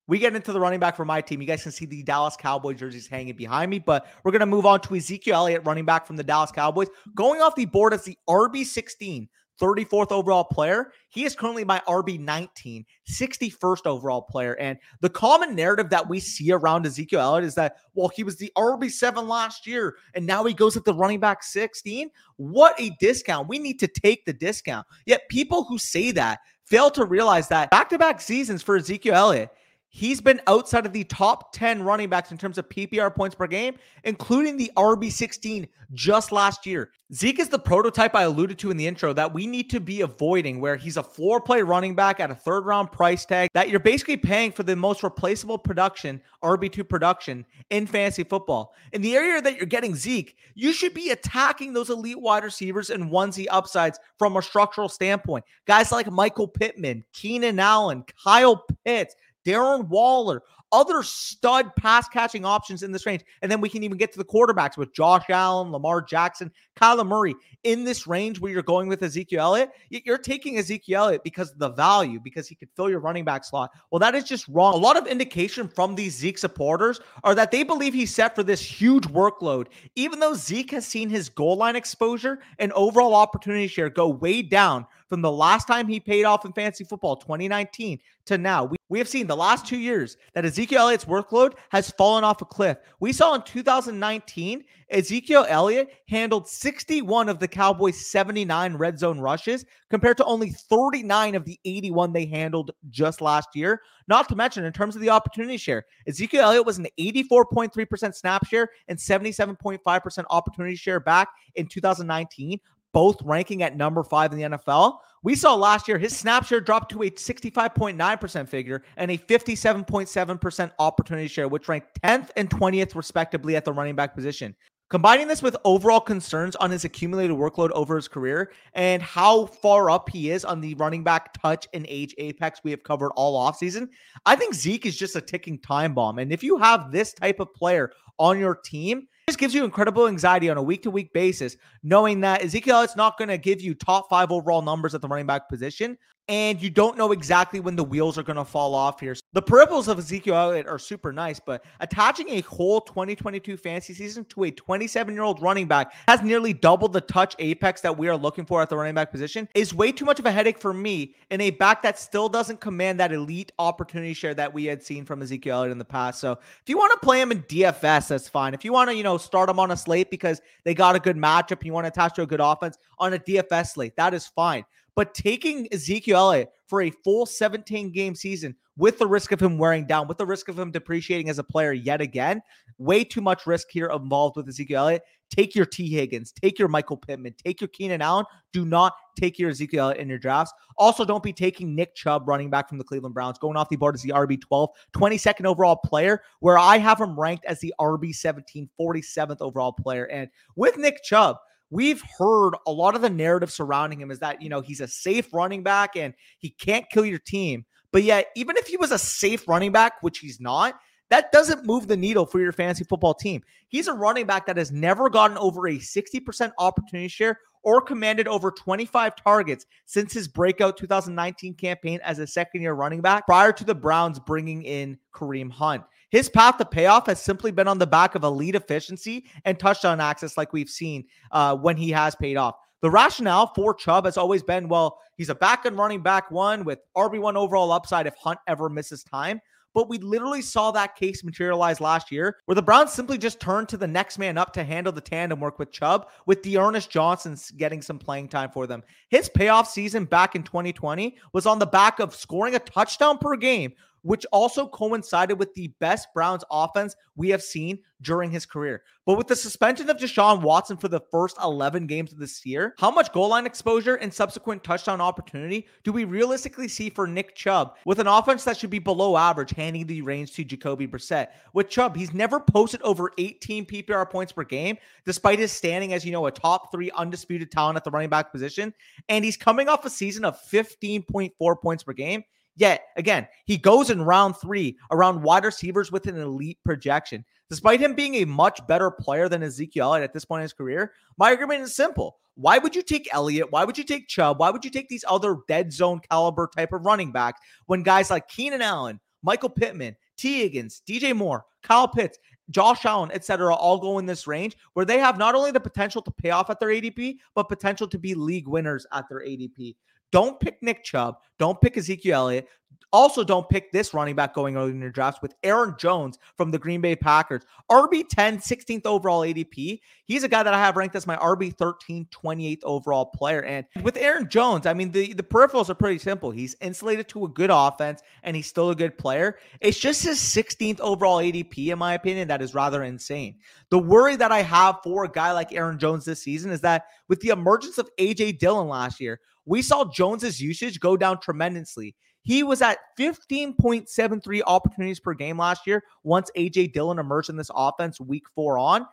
We 0.08 0.20
get 0.20 0.36
into 0.36 0.52
the 0.52 0.60
running 0.60 0.80
back 0.80 0.96
for 0.96 1.06
my 1.06 1.22
team. 1.22 1.42
You 1.42 1.48
guys 1.48 1.64
can 1.64 1.72
see 1.72 1.86
the 1.86 2.04
Dallas 2.04 2.36
Cowboys 2.36 2.80
jerseys 2.80 3.08
hanging 3.08 3.36
behind 3.36 3.72
me, 3.72 3.80
but 3.80 4.08
we're 4.24 4.32
going 4.32 4.42
to 4.42 4.46
move 4.46 4.66
on 4.66 4.82
to 4.82 4.96
Ezekiel 4.96 5.36
Elliott, 5.36 5.64
running 5.64 5.86
back 5.86 6.06
from 6.06 6.16
the 6.16 6.24
Dallas 6.24 6.52
Cowboys, 6.52 6.90
going 7.16 7.42
off 7.42 7.56
the 7.56 7.66
board 7.66 7.94
as 7.94 8.04
the 8.04 8.18
RB16. 8.28 9.28
34th 9.62 10.12
overall 10.12 10.44
player. 10.44 10.92
He 11.10 11.26
is 11.26 11.36
currently 11.36 11.64
my 11.64 11.82
RB 11.88 12.20
19, 12.20 12.86
61st 13.10 13.86
overall 13.86 14.22
player. 14.22 14.54
And 14.58 14.78
the 15.02 15.10
common 15.10 15.56
narrative 15.56 15.90
that 15.90 16.08
we 16.08 16.20
see 16.20 16.52
around 16.52 16.86
Ezekiel 16.86 17.22
Elliott 17.22 17.46
is 17.46 17.56
that, 17.56 17.78
well, 17.94 18.10
he 18.10 18.24
was 18.24 18.38
the 18.38 18.52
RB 18.58 18.92
7 18.92 19.28
last 19.28 19.66
year 19.66 19.96
and 20.14 20.26
now 20.26 20.44
he 20.44 20.54
goes 20.54 20.76
at 20.76 20.86
the 20.86 20.94
running 20.94 21.20
back 21.20 21.44
16. 21.44 22.10
What 22.38 22.80
a 22.80 22.92
discount. 23.00 23.48
We 23.48 23.60
need 23.60 23.80
to 23.80 23.88
take 23.88 24.26
the 24.26 24.34
discount. 24.34 24.86
Yet 25.06 25.30
people 25.30 25.64
who 25.64 25.78
say 25.78 26.12
that 26.12 26.40
fail 26.66 26.90
to 26.92 27.06
realize 27.06 27.48
that 27.50 27.70
back 27.70 27.90
to 27.90 27.98
back 27.98 28.20
seasons 28.20 28.62
for 28.62 28.76
Ezekiel 28.76 29.16
Elliott, 29.16 29.50
He's 29.98 30.20
been 30.20 30.42
outside 30.46 30.86
of 30.86 30.92
the 30.92 31.06
top 31.06 31.54
10 31.54 31.82
running 31.82 32.10
backs 32.10 32.30
in 32.30 32.38
terms 32.38 32.58
of 32.58 32.68
PPR 32.68 33.16
points 33.16 33.34
per 33.34 33.48
game, 33.48 33.78
including 34.04 34.58
the 34.58 34.70
RB16 34.76 35.70
just 35.94 36.34
last 36.34 36.66
year. 36.66 36.92
Zeke 37.14 37.40
is 37.40 37.48
the 37.48 37.60
prototype 37.60 38.14
I 38.14 38.24
alluded 38.24 38.60
to 38.60 38.72
in 38.72 38.76
the 38.76 38.88
intro 38.88 39.14
that 39.14 39.34
we 39.34 39.48
need 39.48 39.70
to 39.70 39.80
be 39.80 40.02
avoiding, 40.02 40.60
where 40.60 40.76
he's 40.76 40.98
a 40.98 41.04
floor 41.04 41.40
play 41.40 41.62
running 41.62 41.96
back 41.96 42.20
at 42.20 42.30
a 42.30 42.36
third 42.36 42.66
round 42.66 42.92
price 42.92 43.26
tag 43.26 43.50
that 43.54 43.70
you're 43.70 43.80
basically 43.80 44.18
paying 44.18 44.52
for 44.52 44.64
the 44.64 44.76
most 44.76 45.02
replaceable 45.02 45.58
production, 45.58 46.20
RB2 46.44 46.90
production 46.90 47.46
in 47.70 47.88
fantasy 47.88 48.26
football. 48.26 48.74
In 48.92 49.02
the 49.02 49.16
area 49.16 49.42
that 49.42 49.56
you're 49.56 49.66
getting 49.66 49.96
Zeke, 49.96 50.36
you 50.56 50.74
should 50.74 50.94
be 50.94 51.12
attacking 51.12 51.72
those 51.72 51.90
elite 51.90 52.20
wide 52.20 52.44
receivers 52.44 52.90
and 52.90 53.12
onesie 53.12 53.48
upsides 53.50 53.98
from 54.20 54.36
a 54.36 54.42
structural 54.42 54.90
standpoint. 54.90 55.46
Guys 55.68 55.94
like 55.94 56.12
Michael 56.12 56.50
Pittman, 56.50 57.06
Keenan 57.14 57.60
Allen, 57.60 58.04
Kyle 58.22 58.66
Pitts, 58.84 59.16
Darren 59.46 59.88
Waller, 59.88 60.42
other 60.72 61.04
stud 61.04 61.74
pass 61.76 62.10
catching 62.10 62.44
options 62.44 62.84
in 62.84 62.92
this 62.92 63.06
range. 63.06 63.22
And 63.42 63.50
then 63.50 63.62
we 63.62 63.70
can 63.70 63.84
even 63.84 63.98
get 63.98 64.12
to 64.12 64.18
the 64.18 64.26
quarterbacks 64.26 64.76
with 64.76 64.94
Josh 64.94 65.30
Allen, 65.30 65.72
Lamar 65.72 66.02
Jackson, 66.02 66.52
Kyler 66.76 67.08
Murray 67.08 67.36
in 67.64 67.84
this 67.84 68.08
range 68.08 68.40
where 68.40 68.52
you're 68.52 68.62
going 68.62 68.88
with 68.88 69.02
Ezekiel 69.02 69.42
Elliott. 69.42 69.72
You're 69.90 70.18
taking 70.18 70.58
Ezekiel 70.58 71.06
Elliott 71.06 71.24
because 71.24 71.52
of 71.52 71.60
the 71.60 71.70
value, 71.70 72.20
because 72.20 72.48
he 72.48 72.56
could 72.56 72.70
fill 72.76 72.90
your 72.90 73.00
running 73.00 73.24
back 73.24 73.46
slot. 73.46 73.72
Well, 73.92 74.00
that 74.00 74.16
is 74.16 74.26
just 74.26 74.48
wrong. 74.50 74.74
A 74.74 74.78
lot 74.78 74.98
of 74.98 75.08
indication 75.08 75.68
from 75.68 75.96
these 75.96 76.18
Zeke 76.18 76.38
supporters 76.38 77.00
are 77.24 77.36
that 77.36 77.52
they 77.52 77.64
believe 77.64 77.94
he's 77.94 78.14
set 78.14 78.36
for 78.36 78.44
this 78.44 78.62
huge 78.62 79.06
workload, 79.06 79.68
even 79.96 80.20
though 80.20 80.34
Zeke 80.34 80.72
has 80.72 80.86
seen 80.86 81.10
his 81.10 81.30
goal 81.30 81.56
line 81.56 81.76
exposure 81.76 82.40
and 82.60 82.74
overall 82.74 83.16
opportunity 83.16 83.68
share 83.68 83.90
go 83.90 84.10
way 84.10 84.42
down 84.42 84.86
from 85.08 85.22
the 85.22 85.32
last 85.32 85.68
time 85.68 85.88
he 85.88 86.00
paid 86.00 86.24
off 86.24 86.46
in 86.46 86.54
fantasy 86.54 86.84
football, 86.84 87.16
2019, 87.16 88.00
to 88.26 88.38
now. 88.38 88.66
We, 88.66 88.78
we 88.90 89.00
have 89.00 89.08
seen 89.08 89.28
the 89.28 89.36
last 89.36 89.66
two 89.66 89.78
years 89.78 90.18
that 90.34 90.46
Ezekiel 90.46 90.84
Elliott's 90.84 91.06
workload 91.06 91.54
has 91.70 91.92
fallen 91.92 92.24
off 92.24 92.42
a 92.42 92.46
cliff. 92.46 92.78
We 93.00 93.14
saw 93.14 93.36
in 93.36 93.44
2019, 93.44 94.64
Ezekiel 94.90 95.46
Elliott 95.48 95.90
handled 96.08 96.48
61 96.48 97.30
of 97.30 97.40
the 97.40 97.48
Cowboys' 97.48 98.08
79 98.08 98.76
red 98.76 99.00
zone 99.00 99.20
rushes 99.20 99.66
compared 99.90 100.18
to 100.18 100.26
only 100.26 100.52
39 100.52 101.36
of 101.36 101.46
the 101.46 101.60
81 101.66 102.14
they 102.14 102.26
handled 102.26 102.72
just 102.90 103.22
last 103.22 103.50
year. 103.56 103.82
Not 104.08 104.30
to 104.30 104.36
mention, 104.36 104.66
in 104.66 104.74
terms 104.74 104.96
of 104.96 105.02
the 105.02 105.10
opportunity 105.10 105.58
share, 105.58 105.86
Ezekiel 106.08 106.44
Elliott 106.44 106.66
was 106.66 106.78
an 106.78 106.88
84.3% 107.00 108.14
snap 108.14 108.46
share 108.46 108.70
and 108.88 109.00
77.5% 109.00 110.26
opportunity 110.30 110.76
share 110.76 111.00
back 111.00 111.30
in 111.56 111.68
2019 111.68 112.60
both 112.96 113.22
ranking 113.24 113.62
at 113.62 113.76
number 113.76 114.04
five 114.04 114.32
in 114.32 114.38
the 114.38 114.58
NFL. 114.58 115.00
We 115.22 115.36
saw 115.36 115.54
last 115.54 115.86
year 115.86 115.98
his 115.98 116.16
snap 116.16 116.46
share 116.46 116.62
dropped 116.62 116.90
to 116.94 117.04
a 117.04 117.12
65.9% 117.12 118.48
figure 118.48 118.84
and 118.96 119.12
a 119.12 119.18
57.7% 119.18 120.72
opportunity 120.80 121.28
share, 121.28 121.50
which 121.50 121.68
ranked 121.68 122.02
10th 122.02 122.30
and 122.38 122.50
20th, 122.50 122.96
respectively, 122.96 123.58
at 123.58 123.66
the 123.66 123.74
running 123.74 123.98
back 123.98 124.16
position. 124.16 124.56
Combining 124.90 125.28
this 125.28 125.42
with 125.42 125.58
overall 125.66 126.00
concerns 126.00 126.56
on 126.56 126.72
his 126.72 126.86
accumulated 126.86 127.36
workload 127.36 127.72
over 127.72 127.98
his 127.98 128.08
career 128.08 128.54
and 128.76 129.02
how 129.02 129.46
far 129.46 129.90
up 129.90 130.10
he 130.10 130.32
is 130.32 130.46
on 130.46 130.62
the 130.62 130.74
running 130.76 131.04
back 131.04 131.34
touch 131.42 131.68
and 131.74 131.86
age 131.90 132.16
apex 132.18 132.62
we 132.64 132.72
have 132.72 132.84
covered 132.84 133.12
all 133.18 133.38
offseason, 133.46 133.90
I 134.26 134.38
think 134.38 134.54
Zeke 134.54 134.86
is 134.86 134.96
just 134.96 135.18
a 135.18 135.22
ticking 135.22 135.60
time 135.60 135.94
bomb. 135.94 136.20
And 136.20 136.32
if 136.32 136.44
you 136.44 136.58
have 136.60 136.94
this 136.94 137.12
type 137.12 137.42
of 137.42 137.54
player 137.54 137.92
on 138.20 138.40
your 138.40 138.56
team, 138.56 139.10
this 139.28 139.36
gives 139.36 139.56
you 139.56 139.66
incredible 139.66 140.08
anxiety 140.08 140.50
on 140.52 140.58
a 140.58 140.62
week 140.62 140.84
to 140.84 140.92
week 140.92 141.12
basis, 141.12 141.58
knowing 141.82 142.22
that 142.22 142.44
Ezekiel 142.44 142.82
is 142.82 142.96
not 142.96 143.18
going 143.18 143.30
to 143.30 143.40
give 143.40 143.60
you 143.60 143.74
top 143.74 144.08
five 144.08 144.32
overall 144.32 144.62
numbers 144.62 144.94
at 144.94 145.02
the 145.02 145.08
running 145.08 145.26
back 145.26 145.50
position, 145.50 145.98
and 146.28 146.62
you 146.62 146.70
don't 146.70 146.98
know 146.98 147.12
exactly 147.12 147.60
when 147.60 147.76
the 147.76 147.84
wheels 147.84 148.18
are 148.18 148.24
going 148.24 148.38
to 148.38 148.46
fall 148.46 148.74
off 148.74 149.00
here. 149.00 149.16
The 149.34 149.42
peripherals 149.42 149.88
of 149.88 150.00
Ezekiel 150.00 150.36
Elliott 150.36 150.68
are 150.68 150.80
super 150.80 151.14
nice, 151.14 151.40
but 151.40 151.64
attaching 151.80 152.30
a 152.30 152.42
whole 152.42 152.82
2022 152.82 153.58
fantasy 153.58 153.94
season 153.94 154.26
to 154.26 154.46
a 154.46 154.52
27 154.52 155.14
year 155.14 155.24
old 155.24 155.42
running 155.42 155.68
back 155.68 155.94
has 156.08 156.22
nearly 156.22 156.54
doubled 156.54 156.94
the 156.94 157.02
touch 157.02 157.36
apex 157.40 157.82
that 157.82 157.96
we 157.96 158.08
are 158.08 158.18
looking 158.18 158.46
for 158.46 158.62
at 158.62 158.70
the 158.70 158.78
running 158.78 158.96
back 158.96 159.12
position 159.12 159.48
is 159.54 159.74
way 159.74 159.92
too 159.92 160.06
much 160.06 160.20
of 160.20 160.26
a 160.26 160.32
headache 160.32 160.60
for 160.60 160.74
me 160.74 161.16
in 161.30 161.42
a 161.42 161.52
back 161.52 161.82
that 161.84 162.00
still 162.00 162.28
doesn't 162.28 162.60
command 162.60 163.00
that 163.00 163.12
elite 163.12 163.52
opportunity 163.60 164.14
share 164.14 164.34
that 164.34 164.52
we 164.52 164.66
had 164.66 164.82
seen 164.82 165.06
from 165.06 165.22
Ezekiel 165.22 165.58
Elliott 165.58 165.72
in 165.72 165.78
the 165.78 165.86
past. 165.86 166.20
So 166.20 166.32
if 166.32 166.68
you 166.68 166.78
want 166.78 166.92
to 166.94 167.06
play 167.06 167.22
him 167.22 167.32
in 167.32 167.44
DFS, 167.44 168.08
that's 168.08 168.28
fine. 168.28 168.54
If 168.54 168.66
you 168.66 168.74
want 168.74 168.90
to, 168.90 168.96
you 168.96 169.04
know, 169.04 169.18
start 169.18 169.50
him 169.50 169.60
on 169.60 169.72
a 169.72 169.78
slate 169.78 170.10
because 170.10 170.42
they 170.64 170.74
got 170.74 170.96
a 170.96 171.00
good 171.00 171.18
matchup 171.18 171.58
and 171.58 171.66
you 171.66 171.74
want 171.74 171.86
to 171.86 171.90
attach 171.90 172.16
to 172.16 172.24
a 172.24 172.28
good 172.28 172.42
offense 172.42 172.78
on 172.98 173.14
a 173.14 173.20
DFS 173.20 173.74
slate, 173.74 173.96
that 173.96 174.14
is 174.14 174.26
fine. 174.28 174.66
But 174.96 175.14
taking 175.14 175.68
Ezekiel 175.74 176.18
Elliott 176.18 176.50
for 176.68 176.82
a 176.82 176.92
full 177.04 177.26
17 177.26 177.92
game 177.92 178.16
season 178.16 178.56
with 178.78 179.00
the 179.00 179.08
risk 179.08 179.32
of 179.32 179.42
him 179.42 179.58
wearing 179.58 179.86
down, 179.86 180.08
with 180.08 180.18
the 180.18 180.26
risk 180.26 180.50
of 180.50 180.60
him 180.60 180.72
depreciating 180.72 181.30
as 181.30 181.40
a 181.40 181.44
player 181.44 181.74
yet 181.74 182.02
again, 182.02 182.42
way 182.78 183.04
too 183.04 183.22
much 183.22 183.48
risk 183.48 183.68
here 183.72 183.88
involved 183.88 184.36
with 184.36 184.50
Ezekiel 184.50 184.82
Elliott. 184.82 185.04
Take 185.30 185.56
your 185.56 185.66
Tee 185.66 185.90
Higgins, 185.90 186.32
take 186.32 186.60
your 186.60 186.68
Michael 186.68 186.98
Pittman, 186.98 187.36
take 187.44 187.60
your 187.60 187.68
Keenan 187.70 188.02
Allen. 188.02 188.26
Do 188.54 188.64
not 188.64 188.94
take 189.20 189.40
your 189.40 189.50
Ezekiel 189.50 189.86
Elliott 189.86 190.00
in 190.00 190.08
your 190.08 190.20
drafts. 190.20 190.54
Also, 190.78 191.04
don't 191.04 191.24
be 191.24 191.34
taking 191.34 191.76
Nick 191.76 191.96
Chubb, 191.96 192.28
running 192.28 192.50
back 192.50 192.70
from 192.70 192.78
the 192.78 192.84
Cleveland 192.84 193.16
Browns, 193.16 193.40
going 193.40 193.58
off 193.58 193.70
the 193.70 193.76
board 193.76 193.96
as 193.96 194.02
the 194.02 194.12
RB12, 194.12 194.68
22nd 194.96 195.46
overall 195.46 195.78
player, 195.78 196.22
where 196.42 196.58
I 196.58 196.78
have 196.78 197.02
him 197.02 197.20
ranked 197.20 197.46
as 197.46 197.60
the 197.60 197.74
RB17, 197.80 198.70
47th 198.80 199.42
overall 199.42 199.74
player. 199.74 200.06
And 200.06 200.30
with 200.56 200.78
Nick 200.78 201.04
Chubb, 201.04 201.38
we've 201.76 202.02
heard 202.18 202.54
a 202.66 202.72
lot 202.72 202.96
of 202.96 203.02
the 203.02 203.10
narrative 203.10 203.52
surrounding 203.52 204.00
him 204.00 204.10
is 204.10 204.20
that, 204.20 204.42
you 204.42 204.48
know, 204.48 204.62
he's 204.62 204.80
a 204.80 204.88
safe 204.88 205.34
running 205.34 205.62
back 205.62 205.98
and 205.98 206.14
he 206.40 206.50
can't 206.50 206.90
kill 206.90 207.06
your 207.06 207.20
team. 207.20 207.66
But 207.92 208.04
yet, 208.04 208.28
even 208.38 208.56
if 208.56 208.66
he 208.66 208.78
was 208.78 208.92
a 208.92 208.98
safe 208.98 209.46
running 209.46 209.74
back, 209.74 210.02
which 210.02 210.20
he's 210.20 210.40
not, 210.40 210.76
that 211.10 211.34
doesn't 211.34 211.66
move 211.66 211.88
the 211.88 211.98
needle 211.98 212.26
for 212.26 212.40
your 212.40 212.54
fantasy 212.54 212.86
football 212.86 213.14
team. 213.14 213.44
He's 213.68 213.90
a 213.90 213.94
running 213.94 214.26
back 214.26 214.46
that 214.46 214.56
has 214.56 214.72
never 214.72 215.10
gotten 215.10 215.38
over 215.38 215.68
a 215.68 215.76
60% 215.76 216.52
opportunity 216.58 217.10
share 217.10 217.40
or 217.62 217.82
commanded 217.82 218.30
over 218.30 218.52
25 218.52 219.14
targets 219.18 219.66
since 219.86 220.14
his 220.14 220.30
breakout 220.30 220.78
2019 220.78 221.56
campaign 221.56 222.00
as 222.04 222.20
a 222.20 222.28
second 222.28 222.62
year 222.62 222.74
running 222.74 223.02
back 223.02 223.26
prior 223.26 223.52
to 223.52 223.66
the 223.66 223.76
Browns 223.76 224.18
bringing 224.20 224.64
in 224.64 224.98
Kareem 225.14 225.52
Hunt. 225.52 225.84
His 226.16 226.30
path 226.30 226.56
to 226.60 226.64
payoff 226.64 227.08
has 227.08 227.22
simply 227.22 227.52
been 227.52 227.68
on 227.68 227.78
the 227.78 227.86
back 227.86 228.16
of 228.16 228.24
elite 228.24 228.56
efficiency 228.56 229.26
and 229.44 229.60
touchdown 229.60 230.00
access, 230.00 230.38
like 230.38 230.54
we've 230.54 230.70
seen 230.70 231.04
uh, 231.32 231.58
when 231.58 231.76
he 231.76 231.90
has 231.90 232.16
paid 232.16 232.38
off. 232.38 232.56
The 232.80 232.90
rationale 232.90 233.52
for 233.54 233.74
Chubb 233.74 234.06
has 234.06 234.16
always 234.16 234.42
been 234.42 234.70
well, 234.70 234.98
he's 235.18 235.28
a 235.28 235.36
back 235.36 235.66
and 235.66 235.78
running 235.78 236.02
back 236.02 236.32
one 236.32 236.64
with 236.64 236.80
RB1 236.96 237.36
overall 237.36 237.74
upside 237.74 238.08
if 238.08 238.16
Hunt 238.16 238.40
ever 238.48 238.70
misses 238.70 239.04
time. 239.04 239.42
But 239.74 239.90
we 239.90 239.98
literally 239.98 240.42
saw 240.42 240.72
that 240.72 240.96
case 240.96 241.22
materialize 241.22 241.82
last 241.82 242.14
year 242.14 242.38
where 242.46 242.56
the 242.56 242.62
Browns 242.62 242.94
simply 242.94 243.18
just 243.18 243.42
turned 243.42 243.68
to 243.68 243.76
the 243.76 243.86
next 243.86 244.18
man 244.18 244.38
up 244.38 244.54
to 244.54 244.64
handle 244.64 244.94
the 244.94 245.02
tandem 245.02 245.42
work 245.42 245.60
with 245.60 245.74
Chubb, 245.74 246.08
with 246.26 246.44
D'Ernest 246.44 246.90
Johnson 246.90 247.36
getting 247.58 247.82
some 247.82 248.00
playing 248.00 248.30
time 248.30 248.52
for 248.52 248.68
them. 248.68 248.84
His 249.10 249.28
payoff 249.28 249.70
season 249.70 250.06
back 250.06 250.34
in 250.34 250.44
2020 250.44 251.18
was 251.34 251.46
on 251.46 251.60
the 251.60 251.66
back 251.66 252.00
of 252.00 252.16
scoring 252.16 252.56
a 252.56 252.60
touchdown 252.60 253.18
per 253.18 253.36
game 253.36 253.74
which 254.06 254.26
also 254.32 254.68
coincided 254.68 255.40
with 255.40 255.52
the 255.56 255.68
best 255.80 256.08
Browns 256.14 256.44
offense 256.52 256.96
we 257.16 257.30
have 257.30 257.42
seen 257.42 257.80
during 258.02 258.30
his 258.30 258.46
career. 258.46 258.84
But 259.04 259.18
with 259.18 259.26
the 259.26 259.36
suspension 259.36 259.90
of 259.90 259.98
Deshaun 259.98 260.42
Watson 260.42 260.78
for 260.78 260.88
the 260.88 261.02
first 261.12 261.38
11 261.44 261.88
games 261.88 262.12
of 262.12 262.20
this 262.20 262.46
year, 262.46 262.76
how 262.78 262.92
much 262.92 263.12
goal 263.14 263.30
line 263.30 263.48
exposure 263.48 263.96
and 263.96 264.14
subsequent 264.14 264.64
touchdown 264.64 265.02
opportunity 265.02 265.66
do 265.84 265.92
we 265.92 266.06
realistically 266.06 266.68
see 266.68 266.92
for 266.92 267.08
Nick 267.08 267.36
Chubb 267.36 267.78
with 267.86 267.98
an 268.00 268.06
offense 268.06 268.44
that 268.44 268.58
should 268.58 268.70
be 268.70 268.78
below 268.78 269.18
average, 269.18 269.52
handing 269.52 269.88
the 269.88 270.04
reins 270.04 270.30
to 270.32 270.44
Jacoby 270.44 270.88
Brissett? 270.88 271.30
With 271.54 271.70
Chubb, 271.70 271.96
he's 271.96 272.14
never 272.14 272.40
posted 272.40 272.84
over 272.84 273.12
18 273.18 273.66
PPR 273.66 274.08
points 274.08 274.32
per 274.32 274.44
game, 274.44 274.78
despite 275.04 275.40
his 275.40 275.52
standing 275.52 275.94
as, 275.94 276.06
you 276.06 276.12
know, 276.12 276.28
a 276.28 276.32
top 276.32 276.72
three 276.72 276.92
undisputed 276.92 277.52
talent 277.52 277.78
at 277.78 277.84
the 277.84 277.92
running 277.92 278.10
back 278.10 278.32
position. 278.32 278.72
And 279.10 279.26
he's 279.26 279.38
coming 279.38 279.68
off 279.68 279.84
a 279.84 279.90
season 279.90 280.26
of 280.26 280.40
15.4 280.52 281.62
points 281.62 281.84
per 281.84 281.94
game. 281.94 282.24
Yet 282.56 282.84
again, 282.96 283.28
he 283.46 283.58
goes 283.58 283.90
in 283.90 284.02
round 284.02 284.38
three 284.38 284.78
around 284.92 285.22
wide 285.22 285.46
receivers 285.46 285.92
with 285.92 286.08
an 286.08 286.18
elite 286.20 286.60
projection. 286.64 287.26
Despite 287.50 287.80
him 287.80 287.94
being 287.94 288.16
a 288.16 288.26
much 288.26 288.66
better 288.68 288.90
player 288.90 289.30
than 289.30 289.44
Ezekiel 289.44 289.94
Elliott 289.94 290.06
at 290.06 290.14
this 290.14 290.26
point 290.26 290.40
in 290.40 290.44
his 290.44 290.54
career, 290.54 290.94
my 291.18 291.30
argument 291.30 291.62
is 291.62 291.76
simple. 291.76 292.18
Why 292.36 292.58
would 292.58 292.76
you 292.76 292.82
take 292.82 293.08
Elliott? 293.14 293.52
Why 293.52 293.64
would 293.64 293.78
you 293.78 293.84
take 293.84 294.08
Chubb? 294.08 294.40
Why 294.40 294.50
would 294.50 294.66
you 294.66 294.72
take 294.72 294.90
these 294.90 295.06
other 295.08 295.38
dead 295.48 295.72
zone 295.72 296.02
caliber 296.10 296.50
type 296.54 296.74
of 296.74 296.86
running 296.86 297.12
backs 297.12 297.40
when 297.68 297.84
guys 297.84 298.10
like 298.10 298.28
Keenan 298.28 298.62
Allen, 298.62 299.00
Michael 299.24 299.50
Pittman, 299.50 299.96
Tee 300.18 300.42
Higgins, 300.42 300.82
DJ 300.88 301.16
Moore, 301.16 301.46
Kyle 301.64 301.88
Pitts, 301.88 302.20
Josh 302.50 302.86
Allen, 302.86 303.12
etc., 303.12 303.54
all 303.56 303.80
go 303.80 304.00
in 304.00 304.06
this 304.06 304.28
range 304.28 304.56
where 304.74 304.86
they 304.86 305.00
have 305.00 305.18
not 305.18 305.36
only 305.36 305.52
the 305.52 305.60
potential 305.60 306.02
to 306.02 306.12
pay 306.12 306.30
off 306.30 306.50
at 306.50 306.60
their 306.60 306.70
ADP, 306.70 307.18
but 307.34 307.50
potential 307.50 307.88
to 307.88 307.98
be 307.98 308.14
league 308.14 308.48
winners 308.48 308.86
at 308.92 309.08
their 309.10 309.22
ADP. 309.22 309.76
Don't 310.16 310.40
pick 310.40 310.64
Nick 310.64 310.82
Chubb. 310.82 311.18
Don't 311.40 311.60
pick 311.60 311.76
Ezekiel 311.76 312.16
Elliott. 312.16 312.48
Also, 312.94 313.22
don't 313.22 313.50
pick 313.50 313.74
this 313.74 313.94
running 313.94 314.16
back 314.16 314.34
going 314.34 314.56
early 314.56 314.72
in 314.72 314.80
your 314.80 314.90
drafts 314.90 315.22
with 315.22 315.36
Aaron 315.44 315.76
Jones 315.78 316.18
from 316.38 316.52
the 316.52 316.58
Green 316.58 316.80
Bay 316.80 316.96
Packers. 316.96 317.42
RB 317.70 318.06
10, 318.08 318.38
16th 318.38 318.86
overall 318.86 319.24
ADP. 319.24 319.82
He's 320.06 320.24
a 320.24 320.30
guy 320.30 320.42
that 320.42 320.54
I 320.54 320.60
have 320.60 320.78
ranked 320.78 320.96
as 320.96 321.06
my 321.06 321.18
RB 321.18 321.54
13, 321.58 322.08
28th 322.16 322.62
overall 322.64 323.08
player. 323.08 323.44
And 323.44 323.66
with 323.84 323.98
Aaron 323.98 324.30
Jones, 324.30 324.66
I 324.66 324.74
mean, 324.74 324.92
the, 324.92 325.12
the 325.12 325.22
peripherals 325.22 325.68
are 325.68 325.76
pretty 325.76 326.00
simple. 326.00 326.32
He's 326.32 326.56
insulated 326.62 327.10
to 327.10 327.26
a 327.26 327.28
good 327.28 327.50
offense 327.52 328.02
and 328.24 328.38
he's 328.38 328.48
still 328.48 328.70
a 328.70 328.76
good 328.76 328.98
player. 328.98 329.38
It's 329.60 329.78
just 329.78 330.02
his 330.02 330.20
16th 330.20 330.80
overall 330.80 331.18
ADP, 331.18 331.74
in 331.74 331.78
my 331.78 331.96
opinion, 331.96 332.30
that 332.30 332.42
is 332.42 332.54
rather 332.54 332.86
insane. 332.86 333.40
The 333.70 333.80
worry 333.80 334.16
that 334.16 334.32
I 334.32 334.44
have 334.44 334.78
for 334.82 335.04
a 335.04 335.12
guy 335.12 335.34
like 335.34 335.52
Aaron 335.52 335.78
Jones 335.78 336.06
this 336.06 336.24
season 336.24 336.52
is 336.52 336.62
that 336.62 336.86
with 337.10 337.20
the 337.20 337.32
emergence 337.32 337.78
of 337.78 337.90
AJ 337.98 338.40
Dillon 338.40 338.70
last 338.70 339.02
year, 339.02 339.20
we 339.46 339.62
saw 339.62 339.86
Jones's 339.86 340.42
usage 340.42 340.80
go 340.80 340.98
down 340.98 341.20
tremendously. 341.20 341.96
He 342.24 342.42
was 342.42 342.62
at 342.64 342.80
15.73 343.00 344.42
opportunities 344.48 345.00
per 345.00 345.14
game 345.14 345.38
last 345.38 345.68
year 345.68 345.84
once 346.04 346.32
AJ 346.36 346.74
Dillon 346.74 346.98
emerged 346.98 347.30
in 347.30 347.38
this 347.38 347.52
offense 347.56 348.00
week 348.00 348.24
four 348.34 348.58
on 348.58 348.88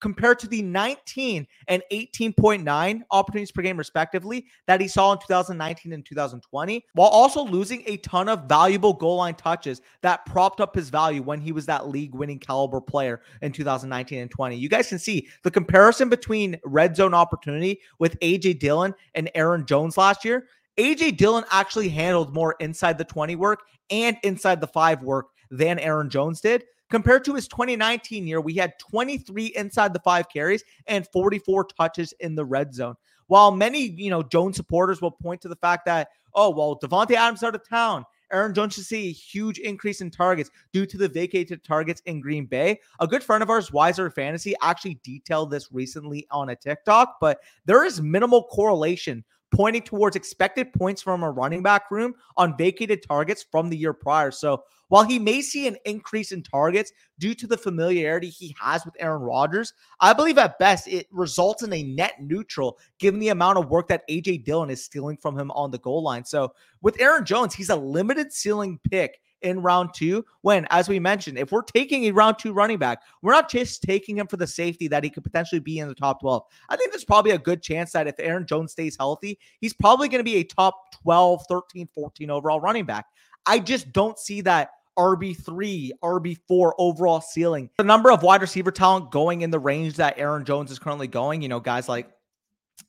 compared 0.00 0.38
to 0.38 0.46
the 0.46 0.60
19 0.62 1.46
and 1.68 1.82
18.9 1.90 3.00
opportunities 3.10 3.50
per 3.50 3.62
game, 3.62 3.76
respectively, 3.76 4.46
that 4.66 4.80
he 4.80 4.88
saw 4.88 5.12
in 5.12 5.18
2019 5.18 5.92
and 5.92 6.04
2020, 6.04 6.84
while 6.92 7.08
also 7.08 7.42
losing 7.44 7.82
a 7.86 7.96
ton 7.98 8.28
of 8.28 8.44
valuable 8.44 8.92
goal 8.92 9.16
line 9.16 9.34
touches 9.34 9.80
that 10.02 10.26
propped 10.26 10.60
up 10.60 10.74
his 10.74 10.90
value 10.90 11.22
when 11.22 11.40
he 11.40 11.52
was 11.52 11.66
that 11.66 11.88
league 11.88 12.14
winning 12.14 12.38
caliber 12.38 12.80
player 12.80 13.22
in 13.42 13.52
2019 13.52 14.20
and 14.20 14.30
20. 14.30 14.56
You 14.56 14.68
guys 14.68 14.88
can 14.88 14.98
see 14.98 15.26
the 15.42 15.50
comparison 15.50 16.08
between 16.08 16.58
red 16.64 16.94
zone 16.94 17.14
opportunity 17.14 17.80
with 17.98 18.18
AJ 18.20 18.58
Dillon 18.60 18.94
and 19.14 19.30
Aaron 19.34 19.64
Jones 19.64 19.96
last 19.96 20.24
year. 20.24 20.48
AJ 20.76 21.16
Dillon 21.16 21.44
actually 21.50 21.88
handled 21.88 22.34
more 22.34 22.56
inside 22.60 22.98
the 22.98 23.04
20 23.04 23.36
work 23.36 23.62
and 23.90 24.16
inside 24.22 24.60
the 24.60 24.66
five 24.66 25.02
work 25.02 25.28
than 25.50 25.78
Aaron 25.78 26.10
Jones 26.10 26.40
did. 26.40 26.64
Compared 26.90 27.24
to 27.24 27.34
his 27.34 27.48
2019 27.48 28.26
year, 28.26 28.40
we 28.40 28.54
had 28.54 28.78
23 28.78 29.46
inside 29.56 29.92
the 29.92 30.00
five 30.00 30.28
carries 30.28 30.64
and 30.86 31.08
44 31.08 31.64
touches 31.76 32.12
in 32.20 32.34
the 32.34 32.44
red 32.44 32.74
zone. 32.74 32.94
While 33.26 33.52
many, 33.52 33.80
you 33.80 34.10
know, 34.10 34.22
Jones 34.22 34.56
supporters 34.56 35.00
will 35.00 35.10
point 35.10 35.40
to 35.42 35.48
the 35.48 35.56
fact 35.56 35.86
that, 35.86 36.08
oh, 36.34 36.50
well, 36.50 36.78
Davante 36.78 37.14
Adams 37.14 37.42
out 37.42 37.54
of 37.54 37.66
town. 37.66 38.04
Aaron 38.32 38.54
Jones 38.54 38.74
should 38.74 38.84
see 38.84 39.08
a 39.08 39.12
huge 39.12 39.58
increase 39.58 40.00
in 40.00 40.10
targets 40.10 40.50
due 40.72 40.86
to 40.86 40.96
the 40.96 41.08
vacated 41.08 41.62
targets 41.62 42.02
in 42.06 42.20
Green 42.20 42.46
Bay. 42.46 42.80
A 43.00 43.06
good 43.06 43.22
friend 43.22 43.42
of 43.42 43.50
ours, 43.50 43.72
Wiser 43.72 44.10
Fantasy, 44.10 44.54
actually 44.60 44.98
detailed 45.04 45.50
this 45.50 45.72
recently 45.72 46.26
on 46.30 46.48
a 46.48 46.56
TikTok, 46.56 47.16
but 47.20 47.40
there 47.64 47.84
is 47.84 48.00
minimal 48.00 48.44
correlation 48.44 49.24
pointing 49.54 49.82
towards 49.82 50.16
expected 50.16 50.72
points 50.72 51.00
from 51.00 51.22
a 51.22 51.30
running 51.30 51.62
back 51.62 51.90
room 51.90 52.14
on 52.36 52.56
vacated 52.56 53.02
targets 53.06 53.44
from 53.50 53.70
the 53.70 53.76
year 53.76 53.92
prior. 53.92 54.30
So 54.30 54.64
while 54.88 55.04
he 55.04 55.18
may 55.18 55.40
see 55.42 55.66
an 55.66 55.76
increase 55.84 56.32
in 56.32 56.42
targets 56.42 56.92
due 57.18 57.34
to 57.36 57.46
the 57.46 57.56
familiarity 57.56 58.28
he 58.28 58.54
has 58.60 58.84
with 58.84 58.96
Aaron 58.98 59.22
Rodgers, 59.22 59.72
I 60.00 60.12
believe 60.12 60.38
at 60.38 60.58
best 60.58 60.88
it 60.88 61.06
results 61.10 61.62
in 61.62 61.72
a 61.72 61.82
net 61.82 62.14
neutral 62.20 62.78
given 62.98 63.20
the 63.20 63.28
amount 63.28 63.58
of 63.58 63.70
work 63.70 63.88
that 63.88 64.06
AJ 64.10 64.44
Dillon 64.44 64.70
is 64.70 64.84
stealing 64.84 65.16
from 65.16 65.38
him 65.38 65.50
on 65.52 65.70
the 65.70 65.78
goal 65.78 66.02
line. 66.02 66.24
So 66.24 66.52
with 66.82 67.00
Aaron 67.00 67.24
Jones, 67.24 67.54
he's 67.54 67.70
a 67.70 67.76
limited 67.76 68.32
ceiling 68.32 68.78
pick 68.90 69.20
in 69.44 69.60
round 69.60 69.90
two. 69.94 70.24
When, 70.40 70.66
as 70.70 70.88
we 70.88 70.98
mentioned, 70.98 71.38
if 71.38 71.52
we're 71.52 71.62
taking 71.62 72.04
a 72.04 72.10
round 72.10 72.38
two 72.38 72.52
running 72.52 72.78
back, 72.78 73.02
we're 73.22 73.32
not 73.32 73.50
just 73.50 73.82
taking 73.82 74.18
him 74.18 74.26
for 74.26 74.36
the 74.36 74.46
safety 74.46 74.88
that 74.88 75.04
he 75.04 75.10
could 75.10 75.22
potentially 75.22 75.60
be 75.60 75.78
in 75.78 75.88
the 75.88 75.94
top 75.94 76.20
12. 76.20 76.42
I 76.68 76.76
think 76.76 76.90
there's 76.90 77.04
probably 77.04 77.32
a 77.32 77.38
good 77.38 77.62
chance 77.62 77.92
that 77.92 78.08
if 78.08 78.14
Aaron 78.18 78.46
Jones 78.46 78.72
stays 78.72 78.96
healthy, 78.98 79.38
he's 79.60 79.74
probably 79.74 80.08
going 80.08 80.20
to 80.20 80.24
be 80.24 80.36
a 80.36 80.44
top 80.44 80.92
12, 81.02 81.44
13, 81.48 81.88
14 81.94 82.30
overall 82.30 82.60
running 82.60 82.84
back. 82.84 83.06
I 83.46 83.58
just 83.58 83.92
don't 83.92 84.18
see 84.18 84.40
that 84.40 84.70
RB3, 84.98 85.90
RB4 86.02 86.72
overall 86.78 87.20
ceiling. 87.20 87.70
The 87.76 87.84
number 87.84 88.10
of 88.10 88.22
wide 88.22 88.40
receiver 88.40 88.70
talent 88.70 89.10
going 89.10 89.42
in 89.42 89.50
the 89.50 89.58
range 89.58 89.96
that 89.96 90.18
Aaron 90.18 90.44
Jones 90.44 90.70
is 90.70 90.78
currently 90.78 91.08
going, 91.08 91.42
you 91.42 91.48
know, 91.48 91.60
guys 91.60 91.88
like 91.88 92.10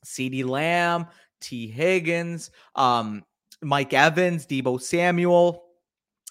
CeeDee 0.04 0.46
Lamb, 0.46 1.06
Tee 1.40 1.68
Higgins, 1.68 2.50
um, 2.74 3.24
Mike 3.62 3.92
Evans, 3.92 4.46
Deebo 4.46 4.80
Samuel, 4.80 5.65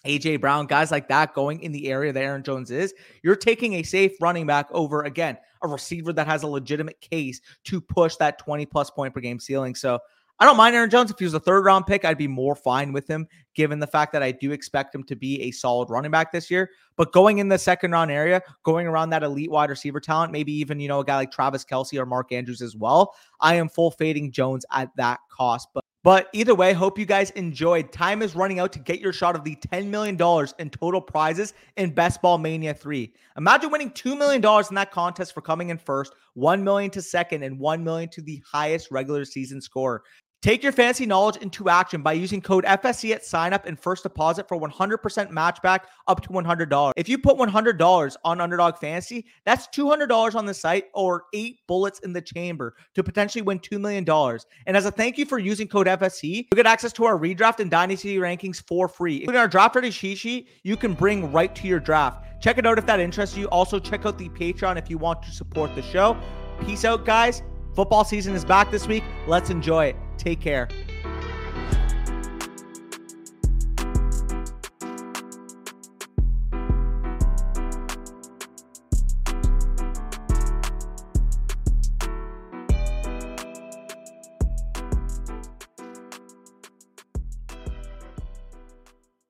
AJ 0.06 0.42
Brown, 0.42 0.66
guys 0.66 0.92
like 0.92 1.08
that 1.10 1.34
going 1.34 1.62
in 1.62 1.72
the 1.72 1.90
area 1.90 2.14
that 2.14 2.24
Aaron 2.24 2.44
Jones 2.44 2.72
is, 2.72 2.94
you're 3.24 3.36
taking 3.36 3.74
a 3.74 3.84
safe 3.84 4.14
running 4.22 4.46
back 4.46 4.68
over, 4.72 5.04
again, 5.04 5.38
a 5.62 5.68
receiver 5.68 6.14
that 6.14 6.28
has 6.28 6.44
a 6.44 6.48
legitimate 6.48 7.00
case 7.02 7.42
to 7.66 7.82
push 7.82 8.16
that 8.18 8.40
20 8.40 8.66
plus 8.66 8.90
point 8.90 9.14
per 9.14 9.20
game 9.20 9.40
ceiling. 9.40 9.76
So 9.76 10.00
I 10.38 10.46
don't 10.46 10.58
mind 10.58 10.76
Aaron 10.76 10.90
Jones. 10.90 11.10
If 11.10 11.18
he 11.18 11.24
was 11.24 11.34
a 11.34 11.40
third 11.40 11.64
round 11.64 11.86
pick, 11.86 12.04
I'd 12.04 12.18
be 12.18 12.28
more 12.28 12.56
fine 12.56 12.92
with 12.92 13.08
him, 13.08 13.26
given 13.54 13.80
the 13.80 13.88
fact 13.88 14.12
that 14.12 14.22
I 14.22 14.34
do 14.34 14.52
expect 14.52 14.94
him 14.94 15.04
to 15.04 15.16
be 15.16 15.42
a 15.44 15.52
solid 15.52 15.90
running 15.90 16.12
back 16.12 16.34
this 16.34 16.52
year. 16.52 16.72
But 16.98 17.14
going 17.14 17.38
in 17.38 17.48
the 17.48 17.58
second 17.58 17.92
round 17.92 18.12
area, 18.12 18.42
going 18.64 18.86
around 18.86 19.12
that 19.12 19.24
elite 19.24 19.50
wide 19.50 19.70
receiver 19.70 20.02
talent, 20.02 20.34
maybe 20.34 20.52
even, 20.52 20.80
you 20.82 20.90
know, 20.90 21.00
a 21.00 21.06
guy 21.06 21.16
like 21.16 21.32
Travis 21.32 21.64
Kelce 21.64 21.98
or 21.98 22.06
Mark 22.06 22.34
Andrews 22.34 22.62
as 22.62 22.76
well, 22.76 23.16
I 23.40 23.56
am 23.56 23.70
full 23.70 23.92
fading 23.92 24.32
Jones 24.32 24.66
at 24.72 24.90
that 24.98 25.20
cost. 25.32 25.70
But 25.74 25.86
but 26.06 26.30
either 26.34 26.54
way, 26.54 26.72
hope 26.72 27.00
you 27.00 27.06
guys 27.08 27.32
enjoyed. 27.32 27.92
Time 27.92 28.22
is 28.22 28.36
running 28.36 28.60
out 28.60 28.72
to 28.74 28.78
get 28.78 29.00
your 29.00 29.12
shot 29.12 29.36
of 29.36 29.44
the 29.44 29.56
$10 29.56 29.88
million 29.88 30.16
in 30.60 30.70
total 30.70 31.02
prizes 31.02 31.56
in 31.78 31.96
Best 31.96 32.22
Ball 32.22 32.38
Mania 32.38 32.76
3. 32.76 33.12
Imagine 33.38 33.72
winning 33.72 33.90
$2 33.90 34.16
million 34.16 34.36
in 34.70 34.76
that 34.76 34.92
contest 34.92 35.34
for 35.34 35.42
coming 35.42 35.72
in 35.72 35.80
first, 35.80 36.14
1 36.36 36.64
million 36.64 36.92
to 36.92 37.02
second, 37.02 37.42
and 37.42 37.58
1 37.58 37.84
million 37.84 38.08
to 38.10 38.22
the 38.22 38.40
highest 38.46 38.92
regular 38.92 39.26
season 39.26 39.60
score. 39.60 40.04
Take 40.42 40.62
your 40.62 40.72
fantasy 40.72 41.08
knowledge 41.08 41.38
into 41.38 41.70
action 41.70 42.04
by 42.04 42.14
using 42.14 42.40
code 42.40 42.66
FSE 42.66 43.16
at 43.16 43.24
signup 43.24 43.66
and 43.66 43.80
first 43.80 44.04
deposit 44.04 44.48
for 44.48 44.60
100% 44.60 45.00
matchback 45.32 45.80
up 46.08 46.22
to 46.22 46.30
$100. 46.30 46.92
If 46.96 47.10
you 47.10 47.18
put 47.18 47.36
$100 47.38 48.16
on 48.24 48.42
Underdog 48.42 48.78
Fantasy, 48.78 49.26
that's 49.44 49.68
$200 49.70 50.36
on 50.36 50.46
the 50.46 50.54
site 50.54 50.86
or 50.94 51.24
eight 51.34 51.62
bullets 51.68 51.98
in 52.00 52.14
the 52.14 52.22
chamber 52.22 52.76
to 52.94 53.04
potentially 53.04 53.42
win 53.42 53.60
$2 53.60 53.80
million. 53.82 54.06
And 54.68 54.78
as 54.78 54.86
a 54.86 54.92
thank 54.92 55.18
you 55.18 55.26
for 55.26 55.40
using 55.40 55.68
code 55.68 55.88
FSE, 55.88 56.24
you 56.24 56.56
get 56.56 56.68
access 56.68 56.94
to 56.94 57.06
our 57.06 57.18
redraft 57.18 57.60
and 57.60 57.72
dynasty 57.72 58.18
rankings 58.18 58.62
for 58.68 58.88
free. 58.88 59.22
Including 59.22 59.42
our 59.42 59.48
draft 59.48 59.76
ready 59.76 59.90
cheat 59.90 60.20
sheet, 60.20 60.50
you 60.62 60.78
can 60.78 60.94
bring 60.94 61.32
right 61.32 61.56
to 61.56 61.68
your 61.68 61.80
draft. 61.80 62.24
Check 62.40 62.60
it 62.60 62.68
out 62.68 62.78
if 62.78 62.86
that 62.86 63.00
interests 63.00 63.36
you. 63.36 63.48
Also, 63.48 63.80
check 63.80 64.06
out 64.06 64.20
the 64.20 64.30
Patreon 64.30 64.78
if 64.78 64.92
you 64.92 65.00
want 65.00 65.24
to 65.24 65.32
support 65.32 65.74
the 65.74 65.82
show. 65.82 66.16
Peace 66.66 66.86
out, 66.86 67.04
guys. 67.04 67.42
Football 67.76 68.06
season 68.06 68.34
is 68.34 68.46
back 68.46 68.72
this 68.72 68.88
week. 68.88 69.04
Let's 69.28 69.50
enjoy 69.50 69.88
it. 69.88 69.98
Take 70.18 70.40
care. 70.40 70.70